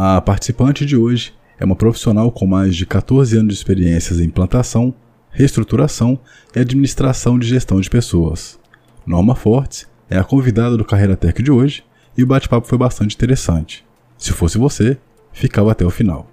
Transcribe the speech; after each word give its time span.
A 0.00 0.20
participante 0.20 0.86
de 0.86 0.96
hoje 0.96 1.34
é 1.58 1.64
uma 1.64 1.74
profissional 1.74 2.30
com 2.30 2.46
mais 2.46 2.76
de 2.76 2.86
14 2.86 3.36
anos 3.36 3.52
de 3.52 3.58
experiências 3.58 4.20
em 4.20 4.26
implantação, 4.26 4.94
reestruturação 5.28 6.20
e 6.54 6.60
administração 6.60 7.36
de 7.36 7.48
gestão 7.48 7.80
de 7.80 7.90
pessoas. 7.90 8.60
Norma 9.04 9.34
Fortes 9.34 9.88
é 10.08 10.16
a 10.16 10.22
convidada 10.22 10.76
do 10.76 10.84
Carreira 10.84 11.16
Tech 11.16 11.42
de 11.42 11.50
hoje 11.50 11.82
e 12.16 12.22
o 12.22 12.26
bate-papo 12.28 12.68
foi 12.68 12.78
bastante 12.78 13.16
interessante. 13.16 13.84
Se 14.16 14.30
fosse 14.30 14.56
você, 14.56 14.96
ficava 15.32 15.72
até 15.72 15.84
o 15.84 15.90
final. 15.90 16.30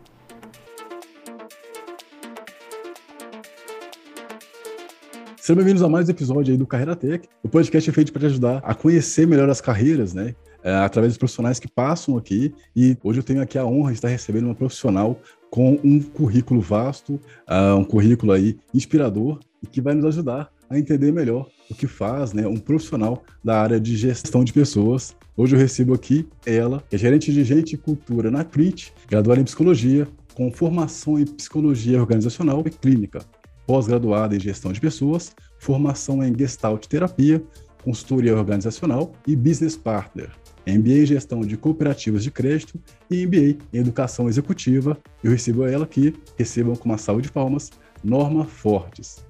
Sejam 5.37 5.55
bem-vindos 5.55 5.81
a 5.81 5.89
mais 5.89 6.07
um 6.07 6.11
episódio 6.11 6.51
aí 6.51 6.57
do 6.57 6.67
Carreira 6.67 6.95
Tech. 6.95 7.27
O 7.41 7.49
podcast 7.49 7.89
é 7.89 7.93
feito 7.93 8.13
para 8.13 8.19
te 8.19 8.25
ajudar 8.27 8.61
a 8.63 8.75
conhecer 8.75 9.25
melhor 9.25 9.49
as 9.49 9.59
carreiras, 9.59 10.13
né? 10.13 10.35
É, 10.65 10.73
através 10.73 11.13
dos 11.13 11.19
profissionais 11.19 11.59
que 11.59 11.67
passam 11.67 12.17
aqui. 12.17 12.51
E 12.75 12.97
hoje 13.03 13.19
eu 13.19 13.23
tenho 13.23 13.39
aqui 13.39 13.55
a 13.55 13.63
honra 13.63 13.91
de 13.91 13.97
estar 13.97 14.07
recebendo 14.07 14.45
uma 14.45 14.55
profissional 14.55 15.21
com 15.51 15.79
um 15.83 16.01
currículo 16.01 16.59
vasto, 16.59 17.19
uh, 17.47 17.75
um 17.77 17.83
currículo 17.83 18.31
aí 18.31 18.57
inspirador 18.73 19.39
e 19.61 19.67
que 19.67 19.79
vai 19.79 19.93
nos 19.93 20.05
ajudar 20.05 20.49
a 20.67 20.79
entender 20.79 21.11
melhor 21.11 21.47
o 21.69 21.75
que 21.75 21.85
faz 21.85 22.33
né, 22.33 22.47
um 22.47 22.57
profissional 22.57 23.23
da 23.43 23.61
área 23.61 23.79
de 23.79 23.95
gestão 23.95 24.43
de 24.43 24.51
pessoas. 24.51 25.15
Hoje 25.37 25.55
eu 25.55 25.59
recebo 25.59 25.93
aqui 25.93 26.27
ela, 26.47 26.83
que 26.89 26.95
é 26.95 26.99
gerente 26.99 27.31
de 27.31 27.43
gente 27.43 27.73
e 27.73 27.77
cultura 27.77 28.31
na 28.31 28.43
CRIT, 28.43 28.91
graduada 29.07 29.39
em 29.39 29.43
psicologia, 29.43 30.07
com 30.33 30.51
formação 30.51 31.19
em 31.19 31.25
psicologia 31.27 31.99
organizacional 31.99 32.63
e 32.65 32.71
clínica 32.71 33.21
pós-graduada 33.65 34.35
em 34.35 34.39
gestão 34.39 34.71
de 34.71 34.79
pessoas, 34.79 35.35
formação 35.59 36.23
em 36.23 36.37
Gestalt 36.37 36.85
Terapia, 36.87 37.43
consultoria 37.83 38.35
organizacional 38.35 39.11
e 39.27 39.35
business 39.35 39.75
partner. 39.75 40.29
MBA 40.67 41.03
em 41.03 41.05
gestão 41.05 41.41
de 41.41 41.55
cooperativas 41.57 42.23
de 42.23 42.31
crédito 42.31 42.79
e 43.09 43.25
MBA 43.25 43.57
em 43.73 43.79
educação 43.79 44.27
executiva. 44.27 44.97
Eu 45.23 45.31
recebo 45.31 45.65
ela 45.65 45.85
aqui, 45.85 46.13
recebam 46.37 46.75
com 46.75 46.89
uma 46.89 46.97
salva 46.97 47.21
de 47.21 47.31
palmas, 47.31 47.71
Norma 48.03 48.45
Fortes. 48.45 49.23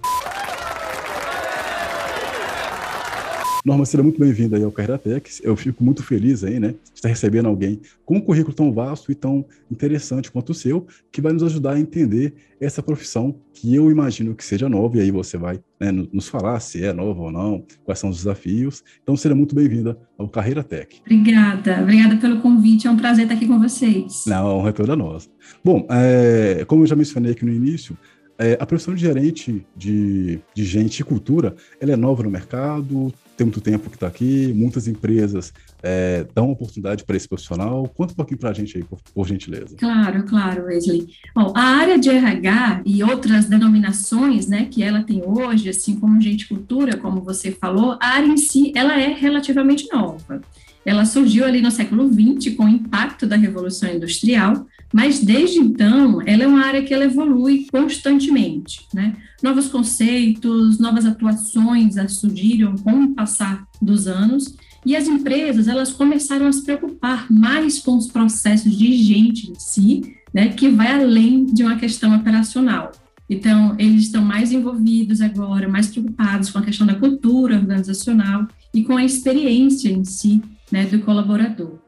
Norma, 3.65 3.83
seja 3.83 4.03
muito 4.03 4.19
bem-vinda 4.19 4.57
aí 4.57 4.63
ao 4.63 4.71
Carreira 4.71 4.99
Tech. 4.99 5.27
Eu 5.41 5.55
fico 5.55 5.83
muito 5.83 6.03
feliz 6.03 6.43
aí, 6.43 6.59
né, 6.59 6.67
de 6.67 6.77
estar 6.93 7.09
recebendo 7.09 7.47
alguém 7.47 7.81
com 8.05 8.17
um 8.17 8.21
currículo 8.21 8.53
tão 8.53 8.71
vasto 8.71 9.11
e 9.11 9.15
tão 9.15 9.43
interessante 9.71 10.31
quanto 10.31 10.51
o 10.51 10.53
seu, 10.53 10.85
que 11.11 11.19
vai 11.19 11.33
nos 11.33 11.41
ajudar 11.41 11.73
a 11.73 11.79
entender 11.79 12.35
essa 12.61 12.83
profissão 12.83 13.35
que 13.51 13.73
eu 13.73 13.89
imagino 13.89 14.35
que 14.35 14.45
seja 14.45 14.69
nova, 14.69 14.97
e 14.97 15.01
aí 15.01 15.09
você 15.09 15.35
vai 15.35 15.59
né, 15.79 15.91
nos 15.91 16.27
falar 16.27 16.59
se 16.59 16.83
é 16.83 16.93
nova 16.93 17.19
ou 17.23 17.31
não, 17.31 17.65
quais 17.83 17.97
são 17.97 18.11
os 18.11 18.17
desafios. 18.17 18.83
Então, 19.01 19.17
seja 19.17 19.33
muito 19.33 19.55
bem-vinda 19.55 19.97
ao 20.15 20.29
Carreira 20.29 20.63
Tech. 20.63 21.01
Obrigada, 21.01 21.81
obrigada 21.81 22.17
pelo 22.17 22.41
convite, 22.41 22.85
é 22.85 22.91
um 22.91 22.97
prazer 22.97 23.23
estar 23.23 23.33
aqui 23.33 23.47
com 23.47 23.59
vocês. 23.59 24.25
Não, 24.27 24.45
a 24.45 24.53
honra 24.53 24.69
é 24.69 24.73
toda 24.73 24.95
nossa. 24.95 25.27
Bom, 25.63 25.87
é, 25.89 26.63
como 26.67 26.83
eu 26.83 26.87
já 26.87 26.95
mencionei 26.95 27.31
aqui 27.31 27.43
no 27.43 27.51
início, 27.51 27.97
é, 28.37 28.57
a 28.59 28.65
profissão 28.65 28.93
de 28.93 29.01
gerente 29.01 29.65
de, 29.75 30.39
de 30.53 30.63
gente 30.65 30.99
e 30.99 31.03
cultura, 31.03 31.55
ela 31.79 31.93
é 31.93 31.95
nova 31.95 32.23
no 32.23 32.29
mercado, 32.29 33.13
tem 33.35 33.45
muito 33.45 33.61
tempo 33.61 33.89
que 33.89 33.95
está 33.95 34.07
aqui, 34.07 34.53
muitas 34.55 34.87
empresas 34.87 35.53
é, 35.83 36.25
dão 36.33 36.51
oportunidade 36.51 37.03
para 37.03 37.17
esse 37.17 37.27
profissional. 37.27 37.87
Conta 37.89 38.13
um 38.13 38.15
pouquinho 38.15 38.39
para 38.39 38.49
a 38.49 38.53
gente 38.53 38.77
aí, 38.77 38.83
por, 38.83 38.99
por, 39.13 39.27
gentileza. 39.27 39.75
Claro, 39.77 40.23
claro, 40.23 40.65
Wesley. 40.65 41.07
Bom, 41.33 41.51
a 41.55 41.61
área 41.61 41.99
de 41.99 42.09
RH 42.09 42.81
e 42.85 43.03
outras 43.03 43.45
denominações 43.45 44.47
né, 44.47 44.65
que 44.65 44.81
ela 44.81 45.03
tem 45.03 45.21
hoje, 45.25 45.69
assim 45.69 45.99
como 45.99 46.21
gente 46.21 46.47
cultura, 46.47 46.97
como 46.97 47.21
você 47.21 47.51
falou, 47.51 47.97
a 48.01 48.07
área 48.07 48.27
em 48.27 48.37
si, 48.37 48.71
ela 48.75 48.99
é 48.99 49.13
relativamente 49.13 49.87
nova. 49.91 50.41
Ela 50.85 51.03
surgiu 51.03 51.45
ali 51.45 51.61
no 51.61 51.71
século 51.71 52.07
XX 52.07 52.55
com 52.55 52.65
o 52.65 52.69
impacto 52.69 53.25
da 53.25 53.35
Revolução 53.35 53.89
Industrial, 53.89 54.65
mas 54.95 55.19
desde 55.19 55.59
então 55.59 56.21
ela 56.25 56.43
é 56.43 56.47
uma 56.47 56.65
área 56.65 56.81
que 56.81 56.93
ela 56.93 57.03
evolui 57.03 57.67
constantemente, 57.69 58.87
né? 58.93 59.13
Novos 59.43 59.67
conceitos, 59.67 60.79
novas 60.79 61.05
atuações 61.05 61.95
surgiram 62.13 62.77
com 62.77 63.03
o 63.03 63.13
passar 63.13 63.67
dos 63.81 64.07
anos 64.07 64.55
e 64.85 64.95
as 64.95 65.05
empresas 65.05 65.67
elas 65.67 65.91
começaram 65.91 66.47
a 66.47 66.51
se 66.53 66.63
preocupar 66.63 67.29
mais 67.29 67.77
com 67.77 67.97
os 67.97 68.07
processos 68.07 68.73
de 68.73 68.95
gente 68.95 69.51
em 69.51 69.55
si, 69.55 70.15
né? 70.33 70.47
Que 70.47 70.69
vai 70.69 70.93
além 70.93 71.45
de 71.45 71.61
uma 71.61 71.75
questão 71.75 72.15
operacional. 72.15 72.93
Então, 73.29 73.75
eles 73.77 74.03
estão 74.03 74.23
mais 74.23 74.53
envolvidos 74.53 75.19
agora, 75.19 75.67
mais 75.67 75.87
preocupados 75.87 76.49
com 76.49 76.59
a 76.59 76.61
questão 76.61 76.87
da 76.87 76.95
cultura 76.95 77.57
organizacional 77.57 78.47
e 78.73 78.81
com 78.85 78.95
a 78.95 79.03
experiência 79.03 79.89
em 79.89 80.05
si 80.05 80.41
né, 80.71 80.85
do 80.85 80.99
colaborador. 80.99 81.84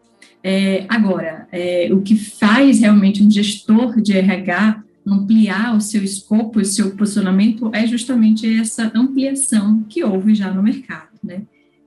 É, 0.50 0.86
agora, 0.88 1.46
é, 1.52 1.90
o 1.92 2.02
que 2.02 2.16
faz 2.16 2.80
realmente 2.80 3.22
um 3.22 3.30
gestor 3.30 4.00
de 4.00 4.14
RH 4.14 4.82
ampliar 5.06 5.76
o 5.76 5.82
seu 5.82 6.02
escopo, 6.02 6.62
o 6.62 6.66
seu 6.66 6.92
posicionamento, 6.92 7.70
é 7.74 7.86
justamente 7.86 8.48
essa 8.58 8.90
ampliação 8.96 9.84
que 9.90 10.06
houve 10.06 10.34
já 10.34 10.50
no 10.50 10.64
mercado, 10.64 11.10
né? 11.22 11.42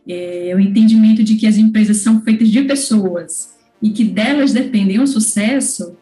É, 0.07 0.53
o 0.55 0.61
entendimento 0.61 1.25
de 1.25 1.37
que 1.37 1.47
as 1.47 1.57
empresas 1.57 1.99
são 1.99 2.21
feitas 2.21 2.51
de 2.51 2.61
pessoas 2.61 3.57
e 3.81 3.89
que 3.89 4.05
delas 4.05 4.53
dependem 4.53 5.01
o 5.01 5.07
sucesso, 5.07 5.97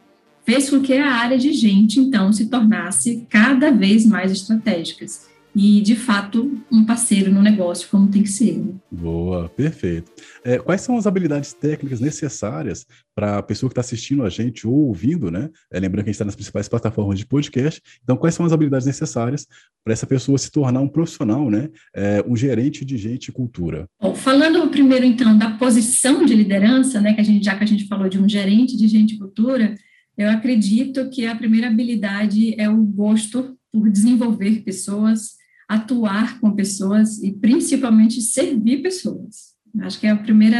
fez 0.45 0.69
com 0.69 0.81
que 0.81 0.95
a 0.95 1.13
área 1.13 1.39
de 1.39 1.53
gente, 1.53 2.01
então, 2.01 2.33
se 2.33 2.47
tornasse 2.47 3.25
cada 3.31 3.71
vez 3.71 4.05
mais 4.05 4.33
estratégicas 4.33 5.29
e, 5.61 5.81
de 5.81 5.97
fato, 5.97 6.57
um 6.71 6.85
parceiro 6.85 7.33
no 7.33 7.43
negócio 7.43 7.89
como 7.89 8.09
tem 8.09 8.23
que 8.23 8.29
ser. 8.29 8.57
Né? 8.57 8.75
Boa, 8.93 9.49
perfeito. 9.49 10.13
É, 10.45 10.57
quais 10.59 10.83
são 10.83 10.97
as 10.97 11.05
habilidades 11.05 11.53
técnicas 11.53 11.99
necessárias 11.99 12.87
para 13.13 13.39
a 13.39 13.43
pessoa 13.43 13.69
que 13.69 13.73
está 13.73 13.81
assistindo 13.81 14.23
a 14.23 14.29
gente 14.29 14.69
ou 14.69 14.87
ouvindo, 14.87 15.33
né? 15.33 15.51
É, 15.73 15.81
lembrando 15.81 16.05
que 16.05 16.11
a 16.11 16.13
gente 16.13 16.15
está 16.15 16.25
nas 16.25 16.37
principais 16.37 16.69
plataformas 16.69 17.19
de 17.19 17.27
podcast. 17.27 17.83
Então, 18.05 18.17
quais 18.17 18.37
são 18.37 18.47
as 18.47 18.53
habilidades 18.53 18.87
necessárias 18.87 19.49
para 19.83 19.93
essa 19.93 20.07
pessoa 20.07 20.39
se 20.39 20.49
tornar 20.49 20.81
um 20.81 20.87
profissional, 20.87 21.51
né? 21.51 21.69
É, 21.93 22.25
um 22.25 22.37
gerente 22.37 22.85
de 22.85 22.97
gente 22.97 23.29
e 23.29 23.33
cultura? 23.33 23.89
Bom, 24.01 24.15
falando 24.15 24.69
primeiro, 24.69 25.05
então, 25.05 25.37
da 25.37 25.51
posição 25.51 26.25
de 26.25 26.37
liderança, 26.37 27.01
né? 27.01 27.15
Que 27.15 27.21
a 27.21 27.25
gente, 27.25 27.45
já 27.45 27.57
que 27.57 27.65
a 27.65 27.67
gente 27.67 27.89
falou 27.89 28.09
de 28.09 28.17
um 28.17 28.29
gerente 28.29 28.77
de 28.77 28.87
gente 28.87 29.17
e 29.17 29.19
cultura, 29.19 29.75
eu 30.17 30.31
acredito 30.31 31.11
que 31.11 31.27
a 31.27 31.35
primeira 31.35 31.67
habilidade 31.67 32.55
é 32.61 32.69
o 32.69 32.77
gosto 32.77 33.59
por 33.73 33.91
desenvolver 33.91 34.63
pessoas, 34.63 35.39
atuar 35.69 36.41
com 36.41 36.55
pessoas 36.55 37.23
e 37.23 37.33
principalmente 37.33 38.23
servir 38.23 38.83
pessoas. 38.83 39.55
Acho 39.81 40.01
que 40.01 40.07
é 40.07 40.15
o 40.15 40.23
primeiro 40.23 40.57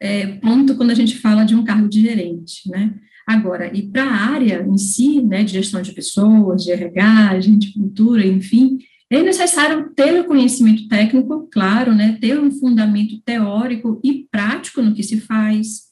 é, 0.00 0.26
ponto 0.36 0.76
quando 0.76 0.90
a 0.90 0.94
gente 0.94 1.18
fala 1.18 1.44
de 1.44 1.54
um 1.54 1.64
cargo 1.64 1.88
de 1.88 2.02
gerente, 2.02 2.68
né? 2.68 2.94
Agora, 3.26 3.74
e 3.74 3.82
para 3.88 4.04
a 4.04 4.32
área 4.32 4.62
em 4.62 4.76
si, 4.76 5.22
né, 5.22 5.42
de 5.42 5.52
gestão 5.52 5.80
de 5.80 5.92
pessoas, 5.92 6.62
de 6.62 6.72
RH, 6.72 7.38
de 7.38 7.72
cultura, 7.72 8.26
enfim, 8.26 8.78
é 9.10 9.22
necessário 9.22 9.90
ter 9.94 10.20
o 10.20 10.24
conhecimento 10.24 10.86
técnico, 10.88 11.48
claro, 11.50 11.94
né, 11.94 12.18
ter 12.20 12.38
um 12.38 12.50
fundamento 12.50 13.18
teórico 13.24 13.98
e 14.04 14.26
prático 14.30 14.82
no 14.82 14.94
que 14.94 15.02
se 15.02 15.20
faz. 15.20 15.84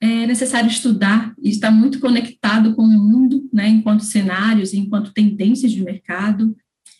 É 0.00 0.26
necessário 0.26 0.68
estudar 0.68 1.34
e 1.42 1.48
estar 1.48 1.72
muito 1.72 1.98
conectado 1.98 2.74
com 2.76 2.82
o 2.82 2.86
mundo, 2.86 3.48
né, 3.52 3.68
enquanto 3.68 4.04
cenários, 4.04 4.72
enquanto 4.72 5.12
tendências 5.12 5.72
de 5.72 5.82
mercado. 5.82 6.54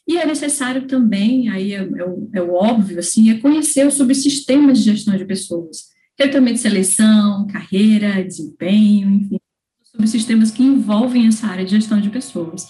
E 0.07 0.17
é 0.19 0.25
necessário 0.25 0.87
também, 0.87 1.49
aí 1.49 1.73
é, 1.73 1.79
é, 1.79 2.05
o, 2.05 2.31
é 2.33 2.41
o 2.41 2.55
óbvio, 2.55 2.99
assim, 2.99 3.31
é 3.31 3.39
conhecer 3.39 3.91
sobre 3.91 4.15
sistemas 4.15 4.79
de 4.79 4.85
gestão 4.85 5.17
de 5.17 5.25
pessoas, 5.25 5.89
recrutamento 6.17 6.55
de 6.55 6.61
seleção, 6.61 7.47
carreira, 7.49 8.23
desempenho, 8.23 9.11
enfim, 9.11 9.41
sobre 9.83 10.07
sistemas 10.07 10.51
que 10.53 10.63
envolvem 10.63 11.27
essa 11.27 11.49
área 11.49 11.65
de 11.65 11.73
gestão 11.73 12.01
de 12.01 12.09
pessoas. 12.09 12.69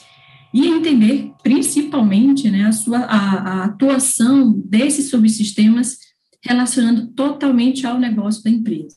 E 0.55 0.67
entender, 0.67 1.33
principalmente, 1.43 2.51
né, 2.51 2.65
a, 2.65 2.73
sua, 2.73 3.01
a, 3.01 3.61
a 3.61 3.65
atuação 3.65 4.53
desses 4.65 5.11
subsistemas 5.11 5.99
relacionando 6.43 7.09
totalmente 7.09 7.87
ao 7.87 7.99
negócio 7.99 8.43
da 8.43 8.49
empresa. 8.49 8.97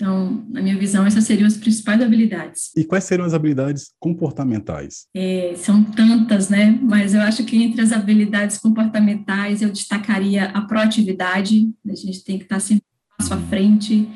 Então, 0.00 0.46
na 0.48 0.62
minha 0.62 0.78
visão, 0.78 1.04
essas 1.04 1.24
seriam 1.24 1.46
as 1.46 1.58
principais 1.58 2.00
habilidades. 2.00 2.70
E 2.74 2.84
quais 2.84 3.04
seriam 3.04 3.26
as 3.26 3.34
habilidades 3.34 3.90
comportamentais? 4.00 5.04
É, 5.14 5.52
são 5.58 5.84
tantas, 5.84 6.48
né? 6.48 6.78
Mas 6.80 7.12
eu 7.12 7.20
acho 7.20 7.44
que 7.44 7.62
entre 7.62 7.82
as 7.82 7.92
habilidades 7.92 8.56
comportamentais 8.56 9.60
eu 9.60 9.70
destacaria 9.70 10.44
a 10.44 10.62
proatividade, 10.62 11.70
a 11.86 11.94
gente 11.94 12.24
tem 12.24 12.38
que 12.38 12.44
estar 12.44 12.60
sempre 12.60 12.82
um 12.82 13.16
passo 13.18 13.34
à 13.34 13.36
frente, 13.36 14.08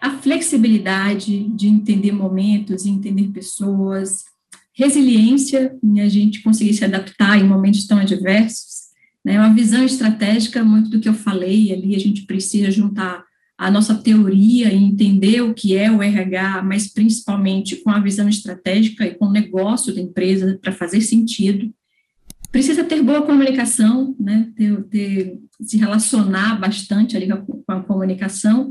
a 0.00 0.10
flexibilidade 0.10 1.44
de 1.50 1.68
entender 1.68 2.10
momentos, 2.10 2.84
entender 2.84 3.28
pessoas, 3.28 4.24
resiliência, 4.74 5.72
em 5.84 6.00
a 6.00 6.08
gente 6.08 6.42
conseguir 6.42 6.74
se 6.74 6.84
adaptar 6.84 7.38
em 7.38 7.44
momentos 7.44 7.86
tão 7.86 7.98
adversos, 7.98 8.88
né? 9.24 9.38
Uma 9.38 9.54
visão 9.54 9.84
estratégica, 9.84 10.64
muito 10.64 10.90
do 10.90 10.98
que 10.98 11.08
eu 11.08 11.14
falei 11.14 11.72
ali, 11.72 11.94
a 11.94 12.00
gente 12.00 12.26
precisa 12.26 12.72
juntar 12.72 13.27
a 13.58 13.72
nossa 13.72 13.96
teoria 13.96 14.72
e 14.72 14.76
entender 14.76 15.40
o 15.40 15.52
que 15.52 15.76
é 15.76 15.90
o 15.90 16.00
RH, 16.00 16.62
mas 16.62 16.86
principalmente 16.86 17.74
com 17.76 17.90
a 17.90 17.98
visão 17.98 18.28
estratégica 18.28 19.04
e 19.04 19.16
com 19.16 19.26
o 19.26 19.32
negócio 19.32 19.92
da 19.92 20.00
empresa 20.00 20.56
para 20.62 20.70
fazer 20.70 21.00
sentido. 21.00 21.68
Precisa 22.52 22.84
ter 22.84 23.02
boa 23.02 23.22
comunicação, 23.22 24.14
né? 24.18 24.48
Ter, 24.56 24.82
ter, 24.84 25.38
se 25.60 25.76
relacionar 25.76 26.60
bastante 26.60 27.16
ali 27.16 27.28
com 27.28 27.62
a 27.66 27.82
comunicação 27.82 28.70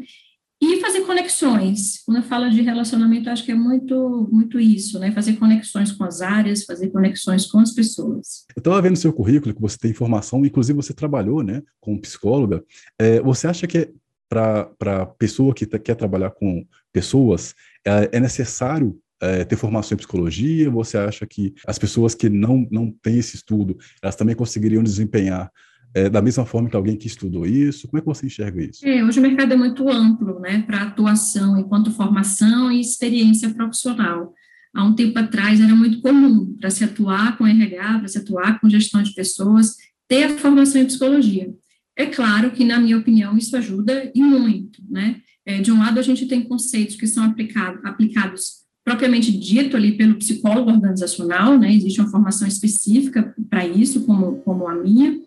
E 0.59 0.79
fazer 0.79 1.01
conexões. 1.01 2.01
Quando 2.03 2.17
eu 2.17 2.23
falo 2.23 2.49
de 2.49 2.61
relacionamento, 2.61 3.29
acho 3.29 3.43
que 3.43 3.51
é 3.51 3.55
muito, 3.55 4.27
muito 4.31 4.57
isso, 4.59 4.97
né? 4.97 5.11
Fazer 5.11 5.33
conexões 5.33 5.91
com 5.91 6.05
as 6.05 6.21
áreas, 6.21 6.63
fazer 6.63 6.87
conexões 6.87 7.45
com 7.45 7.59
as 7.59 7.73
pessoas. 7.73 8.45
Eu 8.55 8.61
estava 8.61 8.81
vendo 8.81 8.95
seu 8.95 9.13
currículo, 9.13 9.53
que 9.53 9.61
você 9.61 9.77
tem 9.77 9.93
formação, 9.93 10.43
inclusive 10.45 10.75
você 10.75 10.93
trabalhou, 10.93 11.43
né, 11.43 11.61
como 11.79 12.01
psicóloga. 12.01 12.63
É, 12.97 13.21
você 13.21 13.47
acha 13.47 13.67
que 13.67 13.93
para 14.29 14.69
a 14.79 15.05
pessoa 15.05 15.53
que 15.53 15.65
tá, 15.65 15.79
quer 15.79 15.95
trabalhar 15.95 16.31
com 16.31 16.65
pessoas, 16.91 17.55
é, 17.85 18.09
é 18.13 18.19
necessário 18.19 18.97
é, 19.21 19.43
ter 19.43 19.55
formação 19.55 19.95
em 19.95 19.97
psicologia? 19.97 20.69
Você 20.69 20.97
acha 20.97 21.25
que 21.25 21.53
as 21.65 21.77
pessoas 21.77 22.13
que 22.13 22.29
não, 22.29 22.67
não 22.71 22.91
têm 22.91 23.17
esse 23.17 23.35
estudo, 23.35 23.77
elas 24.01 24.15
também 24.15 24.35
conseguiriam 24.35 24.83
desempenhar 24.83 25.51
é, 25.93 26.09
da 26.09 26.21
mesma 26.21 26.45
forma 26.45 26.69
que 26.69 26.75
alguém 26.75 26.95
que 26.95 27.07
estudou 27.07 27.45
isso? 27.45 27.87
Como 27.87 27.97
é 27.97 28.01
que 28.01 28.07
você 28.07 28.27
enxerga 28.27 28.61
isso? 28.61 28.85
É, 28.85 29.03
hoje 29.03 29.19
o 29.19 29.21
mercado 29.21 29.53
é 29.53 29.55
muito 29.55 29.89
amplo, 29.89 30.39
né, 30.39 30.61
para 30.61 30.83
atuação 30.83 31.57
enquanto 31.57 31.91
formação 31.91 32.71
e 32.71 32.79
experiência 32.79 33.49
profissional. 33.49 34.33
Há 34.73 34.83
um 34.83 34.93
tempo 34.93 35.17
atrás 35.17 35.59
era 35.59 35.75
muito 35.75 36.01
comum 36.01 36.55
para 36.59 36.69
se 36.69 36.83
atuar 36.83 37.37
com 37.37 37.47
RH, 37.47 37.99
para 37.99 38.07
se 38.07 38.17
atuar 38.19 38.59
com 38.59 38.69
gestão 38.69 39.01
de 39.01 39.13
pessoas, 39.13 39.75
ter 40.07 40.25
a 40.25 40.37
formação 40.37 40.81
em 40.81 40.85
psicologia. 40.85 41.51
É 41.97 42.05
claro 42.05 42.51
que, 42.51 42.63
na 42.63 42.79
minha 42.79 42.97
opinião, 42.97 43.37
isso 43.37 43.57
ajuda 43.57 44.11
e 44.13 44.21
muito, 44.21 44.81
né? 44.89 45.17
É, 45.45 45.59
de 45.59 45.71
um 45.71 45.79
lado, 45.79 45.99
a 45.99 46.03
gente 46.03 46.27
tem 46.27 46.41
conceitos 46.41 46.95
que 46.95 47.07
são 47.07 47.23
aplicado, 47.23 47.79
aplicados 47.83 48.67
propriamente 48.83 49.31
dito 49.37 49.75
ali 49.75 49.97
pelo 49.97 50.15
psicólogo 50.15 50.69
organizacional, 50.69 51.57
né? 51.57 51.73
Existe 51.73 51.99
uma 51.99 52.09
formação 52.09 52.47
específica 52.47 53.33
para 53.49 53.65
isso, 53.65 54.05
como, 54.05 54.37
como 54.43 54.67
a 54.67 54.75
minha, 54.75 55.19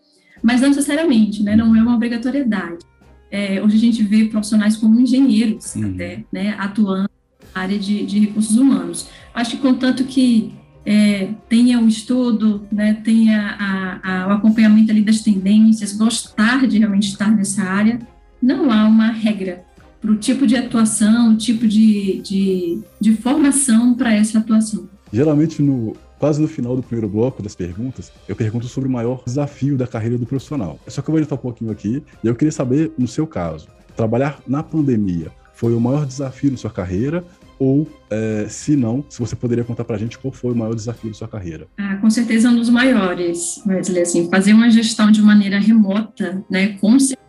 mas 0.43 0.61
não 0.61 0.69
necessariamente, 0.69 1.43
né, 1.43 1.55
não 1.55 1.75
é 1.77 1.83
uma 1.83 1.95
obrigatoriedade. 1.95 2.85
É, 3.31 3.63
hoje 3.63 3.77
a 3.77 3.81
gente 3.81 4.03
vê 4.03 4.25
profissionais 4.25 4.77
como 4.77 4.99
engenheiros, 4.99 5.75
uhum. 5.77 5.93
até, 5.95 6.25
né, 6.33 6.55
atuando 6.59 7.11
na 7.55 7.61
área 7.61 7.79
de, 7.79 8.05
de, 8.05 8.19
recursos 8.19 8.57
humanos. 8.57 9.09
Acho 9.33 9.53
que 9.53 9.59
contanto 9.59 10.05
que 10.05 10.53
é, 10.85 11.29
tenha 11.49 11.81
o 11.81 11.87
estudo, 11.87 12.67
né, 12.71 12.95
tenha 13.05 13.57
a, 13.59 14.01
a, 14.03 14.29
o 14.29 14.31
acompanhamento 14.33 14.91
ali 14.91 15.03
das 15.03 15.21
tendências, 15.21 15.93
gostar 15.93 16.67
de 16.67 16.79
realmente 16.79 17.09
estar 17.09 17.31
nessa 17.31 17.63
área, 17.63 17.99
não 18.43 18.71
há 18.71 18.87
uma 18.87 19.09
regra 19.09 19.65
para 20.01 20.11
o 20.11 20.17
tipo 20.17 20.47
de 20.47 20.57
atuação, 20.57 21.33
o 21.33 21.37
tipo 21.37 21.67
de, 21.67 22.21
de, 22.23 22.81
de 23.01 23.15
formação 23.17 23.95
para 23.95 24.15
essa 24.15 24.39
atuação. 24.39 24.89
Geralmente 25.13 25.61
no, 25.63 25.95
Quase 26.21 26.39
no 26.39 26.47
final 26.47 26.77
do 26.77 26.83
primeiro 26.83 27.09
bloco 27.09 27.43
das 27.43 27.55
perguntas, 27.55 28.13
eu 28.29 28.37
pergunto 28.37 28.69
sobre 28.69 28.87
o 28.87 28.93
maior 28.93 29.23
desafio 29.25 29.75
da 29.79 29.87
carreira 29.87 30.19
do 30.19 30.27
profissional. 30.27 30.79
Só 30.87 31.01
que 31.01 31.09
eu 31.09 31.13
vou 31.13 31.19
editar 31.19 31.37
um 31.37 31.39
pouquinho 31.39 31.71
aqui 31.71 32.03
e 32.23 32.27
eu 32.27 32.35
queria 32.35 32.53
saber, 32.53 32.93
no 32.99 33.09
seu 33.09 33.27
caso, 33.27 33.69
trabalhar 33.97 34.39
na 34.47 34.63
pandemia 34.63 35.33
foi 35.55 35.75
o 35.75 35.81
maior 35.81 36.05
desafio 36.05 36.51
da 36.51 36.59
sua 36.59 36.71
carreira 36.71 37.25
ou, 37.61 37.87
é, 38.09 38.47
se 38.49 38.75
não, 38.75 39.05
se 39.07 39.21
você 39.21 39.37
poderia 39.37 39.63
contar 39.63 39.85
para 39.85 39.95
a 39.95 39.99
gente 39.99 40.19
qual 40.19 40.33
foi 40.33 40.53
o 40.53 40.57
maior 40.57 40.75
desafio 40.75 41.11
da 41.11 41.15
sua 41.15 41.29
carreira? 41.29 41.69
Ah, 41.77 41.97
com 41.97 42.09
certeza 42.09 42.49
um 42.49 42.57
dos 42.57 42.71
maiores, 42.71 43.63
Wesley, 43.67 44.01
assim, 44.01 44.31
fazer 44.31 44.55
uma 44.55 44.71
gestão 44.71 45.11
de 45.11 45.21
maneira 45.21 45.59
remota, 45.59 46.43
né, 46.51 46.79
com 46.81 46.99
certeza 46.99 47.21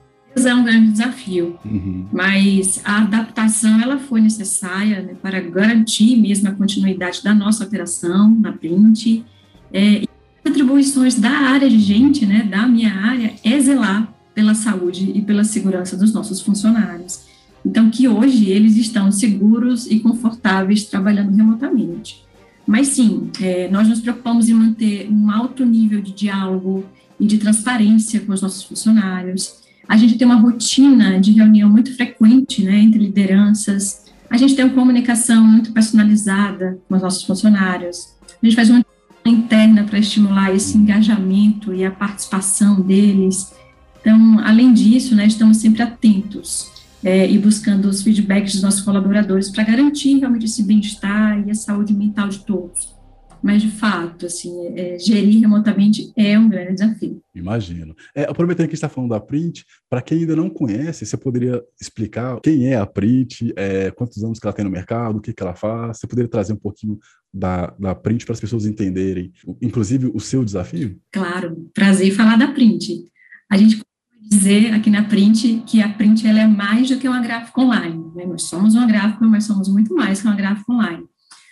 é 0.50 0.56
um 0.56 0.64
grande 0.64 0.92
desafio, 0.94 1.60
uhum. 1.66 2.08
mas 2.14 2.80
a 2.86 3.00
adaptação 3.00 3.82
ela 3.82 4.00
foi 4.00 4.22
necessária 4.22 5.02
né, 5.02 5.16
para 5.22 5.42
garantir 5.42 6.16
mesmo 6.16 6.48
a 6.48 6.54
continuidade 6.54 7.22
da 7.22 7.36
nossa 7.36 7.66
operação 7.66 8.34
na 8.40 8.54
Print. 8.54 9.26
É, 9.74 10.04
e 10.04 10.08
as 10.46 10.52
atribuições 10.52 11.20
da 11.20 11.30
área 11.30 11.70
de 11.70 11.78
gente, 11.78 12.26
né, 12.26 12.48
da 12.50 12.66
minha 12.66 12.94
área, 12.94 13.34
é 13.44 13.60
zelar 13.60 14.14
pela 14.34 14.56
saúde 14.56 15.12
e 15.14 15.22
pela 15.22 15.44
segurança 15.44 15.98
dos 15.98 16.14
nossos 16.14 16.40
funcionários. 16.40 17.30
Então, 17.66 17.90
que 17.90 18.08
hoje 18.08 18.50
eles 18.50 18.76
estão 18.76 19.12
seguros 19.12 19.86
e 19.86 20.00
confortáveis 20.00 20.86
trabalhando 20.86 21.36
remotamente. 21.36 22.26
Mas 22.66 22.90
sim, 22.90 23.30
é, 23.40 23.70
nós 23.70 23.88
nos 23.88 24.02
preocupamos 24.02 24.50
em 24.50 24.54
manter 24.54 25.10
um 25.12 25.30
alto 25.30 25.66
nível 25.66 26.02
de 26.02 26.12
diálogo 26.12 26.86
e 27.20 27.26
de 27.26 27.38
transparência 27.38 28.20
com 28.22 28.34
os 28.34 28.42
nossos 28.42 28.64
funcionários, 28.64 29.62
a 29.88 29.98
gente 29.98 30.18
tem 30.18 30.26
uma 30.26 30.38
rotina 30.38 31.20
de 31.20 31.32
reunião 31.32 31.70
muito 31.70 31.94
frequente, 31.96 32.64
né, 32.64 32.80
entre 32.80 33.00
lideranças. 33.00 34.06
A 34.30 34.38
gente 34.38 34.56
tem 34.56 34.64
uma 34.64 34.74
comunicação 34.74 35.44
muito 35.44 35.74
personalizada 35.74 36.80
com 36.88 36.96
os 36.96 37.02
nossos 37.02 37.24
funcionários. 37.24 38.16
A 38.42 38.46
gente 38.46 38.56
faz 38.56 38.70
uma 38.70 38.86
interna 39.26 39.84
para 39.84 40.00
estimular 40.00 40.56
esse 40.56 40.78
engajamento 40.78 41.74
e 41.74 41.84
a 41.84 41.92
participação 41.92 42.80
deles. 42.80 43.54
Então, 44.00 44.40
além 44.40 44.74
disso, 44.74 45.14
né, 45.14 45.28
estamos 45.28 45.58
sempre 45.58 45.84
atentos 45.84 46.71
é, 47.04 47.30
e 47.30 47.38
buscando 47.38 47.88
os 47.88 48.02
feedbacks 48.02 48.54
dos 48.54 48.64
nossos 48.64 48.82
colaboradores 48.82 49.50
para 49.50 49.64
garantir 49.64 50.20
realmente 50.20 50.46
esse 50.46 50.64
bem-estar 50.64 51.48
e 51.48 51.52
a 51.52 51.56
saúde 51.56 51.94
mental 51.94 52.30
de 52.30 52.40
todos 52.46 53.02
mas 53.42 53.62
de 53.62 53.72
fato, 53.72 54.28
assim, 54.28 54.68
é, 54.76 55.00
gerir 55.00 55.42
remotamente 55.42 56.12
é 56.16 56.38
um 56.38 56.48
grande 56.48 56.76
desafio. 56.76 57.22
Imagino. 57.34 57.96
É, 58.14 58.24
aproveitando 58.24 58.68
que 58.68 58.76
está 58.76 58.88
falando 58.88 59.10
da 59.10 59.20
Print, 59.20 59.66
para 59.90 60.02
quem 60.02 60.20
ainda 60.20 60.36
não 60.36 60.50
conhece, 60.50 61.06
você 61.06 61.18
poderia 61.18 61.62
explicar 61.80 62.40
quem 62.42 62.68
é 62.68 62.76
a 62.76 62.86
Print, 62.86 63.52
é, 63.56 63.90
quantos 63.92 64.24
anos 64.24 64.40
que 64.40 64.46
ela 64.46 64.54
tem 64.54 64.66
no 64.66 64.72
mercado, 64.72 65.18
o 65.18 65.22
que, 65.22 65.34
que 65.34 65.42
ela 65.42 65.56
faz? 65.56 65.98
Você 65.98 66.08
poderia 66.08 66.30
trazer 66.30 66.54
um 66.54 66.58
pouquinho 66.58 67.00
da, 67.34 67.74
da 67.80 67.96
Print 67.96 68.26
para 68.26 68.34
as 68.34 68.40
pessoas 68.40 68.66
entenderem, 68.66 69.32
inclusive 69.62 70.12
o 70.14 70.20
seu 70.20 70.46
desafio? 70.46 71.00
Claro, 71.12 71.70
prazer 71.74 72.12
falar 72.12 72.38
da 72.38 72.52
Print. 72.52 73.06
A 73.50 73.58
gente 73.58 73.82
dizer 74.30 74.74
aqui 74.74 74.90
na 74.90 75.04
Print 75.04 75.64
que 75.66 75.82
a 75.82 75.90
Print 75.90 76.28
ela 76.28 76.40
é 76.40 76.48
mais 76.48 76.90
do 76.90 76.98
que 76.98 77.08
uma 77.08 77.22
gráfica 77.22 77.62
online. 77.62 78.12
Né? 78.16 78.26
Nós 78.26 78.44
somos 78.44 78.76
uma 78.76 78.86
gráfica, 78.86 79.26
mas 79.26 79.46
somos 79.46 79.68
muito 79.68 79.94
mais 79.96 80.22
que 80.22 80.28
uma 80.28 80.36
gráfica 80.36 80.72
online. 80.72 81.04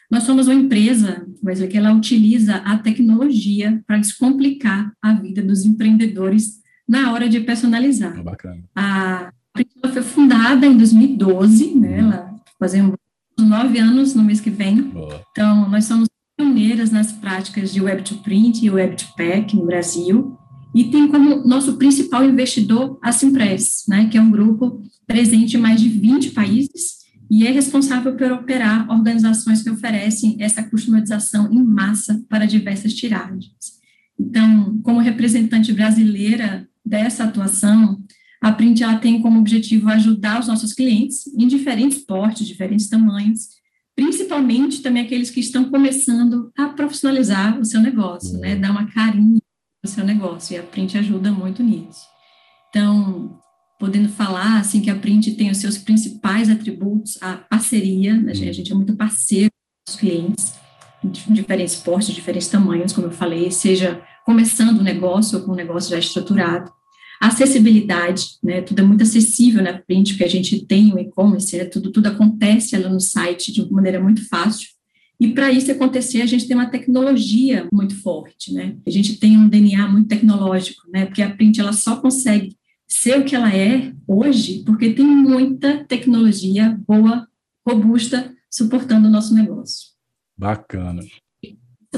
Nós 0.10 0.24
somos 0.24 0.48
uma 0.48 0.56
empresa, 0.56 1.28
mas 1.42 1.62
é 1.62 1.68
que 1.68 1.78
ela 1.78 1.94
utiliza 1.94 2.56
a 2.58 2.78
tecnologia 2.78 3.82
para 3.86 3.98
descomplicar 3.98 4.92
a 5.02 5.14
vida 5.14 5.42
dos 5.42 5.66
empreendedores 5.66 6.60
na 6.88 7.12
hora 7.12 7.30
de 7.30 7.40
personalizar. 7.42 8.16
Ah, 8.18 8.24
bacana. 8.24 8.64
A 8.76 9.34
ela 9.84 9.92
foi 9.92 10.02
fundada 10.02 10.66
em 10.66 10.78
2012, 10.78 11.76
né? 11.76 11.90
Uhum. 11.90 12.08
Ela 12.08 12.36
fazemos 12.60 12.96
nove 13.38 13.80
anos 13.80 14.14
no 14.14 14.24
mês 14.24 14.40
que 14.40 14.50
vem. 14.50 14.82
Boa. 14.82 15.22
Então, 15.32 15.70
nós 15.70 15.86
somos 15.86 16.08
pioneiras 16.38 16.92
nas 16.92 17.12
práticas 17.12 17.72
de 17.72 17.82
Web 17.82 18.04
to 18.04 18.16
Print 18.18 18.66
e 18.66 18.70
Web 18.70 18.96
to 18.96 19.08
Pack 19.18 19.56
no 19.56 19.66
Brasil. 19.66 20.38
E 20.74 20.86
tem 20.86 21.08
como 21.08 21.48
nosso 21.48 21.78
principal 21.78 22.24
investidor 22.24 23.00
a 23.02 23.12
Simpress, 23.12 23.86
né, 23.88 24.08
que 24.08 24.18
é 24.18 24.22
um 24.22 24.32
grupo 24.32 24.84
presente 25.08 25.58
em 25.58 25.60
mais 25.60 25.82
de 25.82 25.90
20 25.90 26.32
países 26.32 27.00
e 27.30 27.46
é 27.46 27.52
responsável 27.52 28.16
por 28.16 28.32
operar 28.32 28.90
organizações 28.90 29.62
que 29.62 29.70
oferecem 29.70 30.38
essa 30.40 30.64
customização 30.64 31.52
em 31.52 31.64
massa 31.64 32.24
para 32.28 32.46
diversas 32.46 32.94
tiragens. 32.94 33.80
Então, 34.20 34.80
como 34.84 35.00
representante 35.00 35.72
brasileira 35.72 36.68
dessa 36.86 37.24
atuação, 37.24 38.04
a 38.42 38.52
Print 38.52 38.84
ela 38.84 38.98
tem 38.98 39.22
como 39.22 39.40
objetivo 39.40 39.90
ajudar 39.90 40.40
os 40.40 40.48
nossos 40.48 40.74
clientes 40.74 41.28
em 41.38 41.48
diferentes 41.48 42.00
portes, 42.00 42.48
diferentes 42.48 42.88
tamanhos, 42.88 43.50
principalmente 43.96 44.82
também 44.82 45.04
aqueles 45.04 45.30
que 45.30 45.40
estão 45.40 45.66
começando 45.66 46.52
a 46.58 46.70
profissionalizar 46.70 47.60
o 47.60 47.66
seu 47.66 47.82
negócio, 47.82 48.40
né, 48.40 48.56
dar 48.56 48.72
uma 48.72 48.88
carinha 48.88 49.40
no 49.84 49.90
seu 49.90 50.04
negócio, 50.04 50.56
e 50.56 50.58
a 50.58 50.64
Print 50.64 50.98
ajuda 50.98 51.32
muito 51.32 51.64
nisso. 51.64 52.06
Então, 52.70 53.40
podendo 53.80 54.10
falar 54.10 54.60
assim 54.60 54.82
que 54.82 54.90
a 54.90 54.96
Print 54.96 55.32
tem 55.36 55.50
os 55.50 55.58
seus 55.58 55.78
principais 55.78 56.50
atributos, 56.50 57.18
a 57.22 57.38
parceria, 57.38 58.16
né, 58.16 58.32
a 58.32 58.36
gente 58.36 58.72
é 58.72 58.76
muito 58.76 58.96
parceiro 58.96 59.52
dos 59.88 59.96
clientes, 59.96 60.54
de 61.04 61.32
diferentes 61.32 61.78
portes, 61.78 62.10
de 62.10 62.16
diferentes 62.16 62.50
tamanhos, 62.50 62.92
como 62.92 63.08
eu 63.08 63.12
falei, 63.12 63.50
seja 63.52 64.04
começando 64.26 64.80
o 64.80 64.84
negócio 64.84 65.40
ou 65.40 65.46
com 65.46 65.54
o 65.54 65.56
negócio 65.56 65.90
já 65.90 65.98
estruturado. 65.98 66.72
A 67.22 67.28
acessibilidade, 67.28 68.24
né, 68.44 68.62
tudo 68.62 68.80
é 68.80 68.84
muito 68.84 69.04
acessível 69.04 69.64
na 69.64 69.74
Print, 69.78 70.12
porque 70.12 70.24
a 70.26 70.30
gente 70.30 70.66
tem 70.66 70.94
o 70.94 71.00
e-commerce, 71.00 71.58
né, 71.58 71.66
tudo, 71.66 71.92
tudo 71.92 72.08
acontece 72.08 72.78
lá 72.78 72.90
no 72.90 73.00
site 73.00 73.52
de 73.52 73.70
maneira 73.72 74.02
muito 74.02 74.28
fácil. 74.28 74.68
E 75.20 75.34
para 75.34 75.52
isso 75.52 75.70
acontecer, 75.72 76.22
a 76.22 76.26
gente 76.26 76.48
tem 76.48 76.56
uma 76.56 76.70
tecnologia 76.70 77.68
muito 77.74 77.96
forte, 78.02 78.54
né? 78.54 78.78
A 78.88 78.90
gente 78.90 79.20
tem 79.20 79.38
um 79.38 79.50
DNA 79.50 79.88
muito 79.90 80.08
tecnológico, 80.08 80.90
né? 80.90 81.06
Porque 81.06 81.22
a 81.22 81.30
Print 81.30 81.60
ela 81.60 81.74
só 81.74 81.98
consegue 81.98 82.56
ser 82.88 83.20
o 83.20 83.26
que 83.26 83.36
ela 83.36 83.54
é 83.54 83.94
hoje, 84.08 84.64
porque 84.66 84.94
tem 84.94 85.06
muita 85.06 85.84
tecnologia 85.86 86.80
boa, 86.88 87.28
robusta, 87.68 88.34
suportando 88.50 89.08
o 89.08 89.12
nosso 89.12 89.34
negócio. 89.34 89.90
Bacana. 90.38 91.04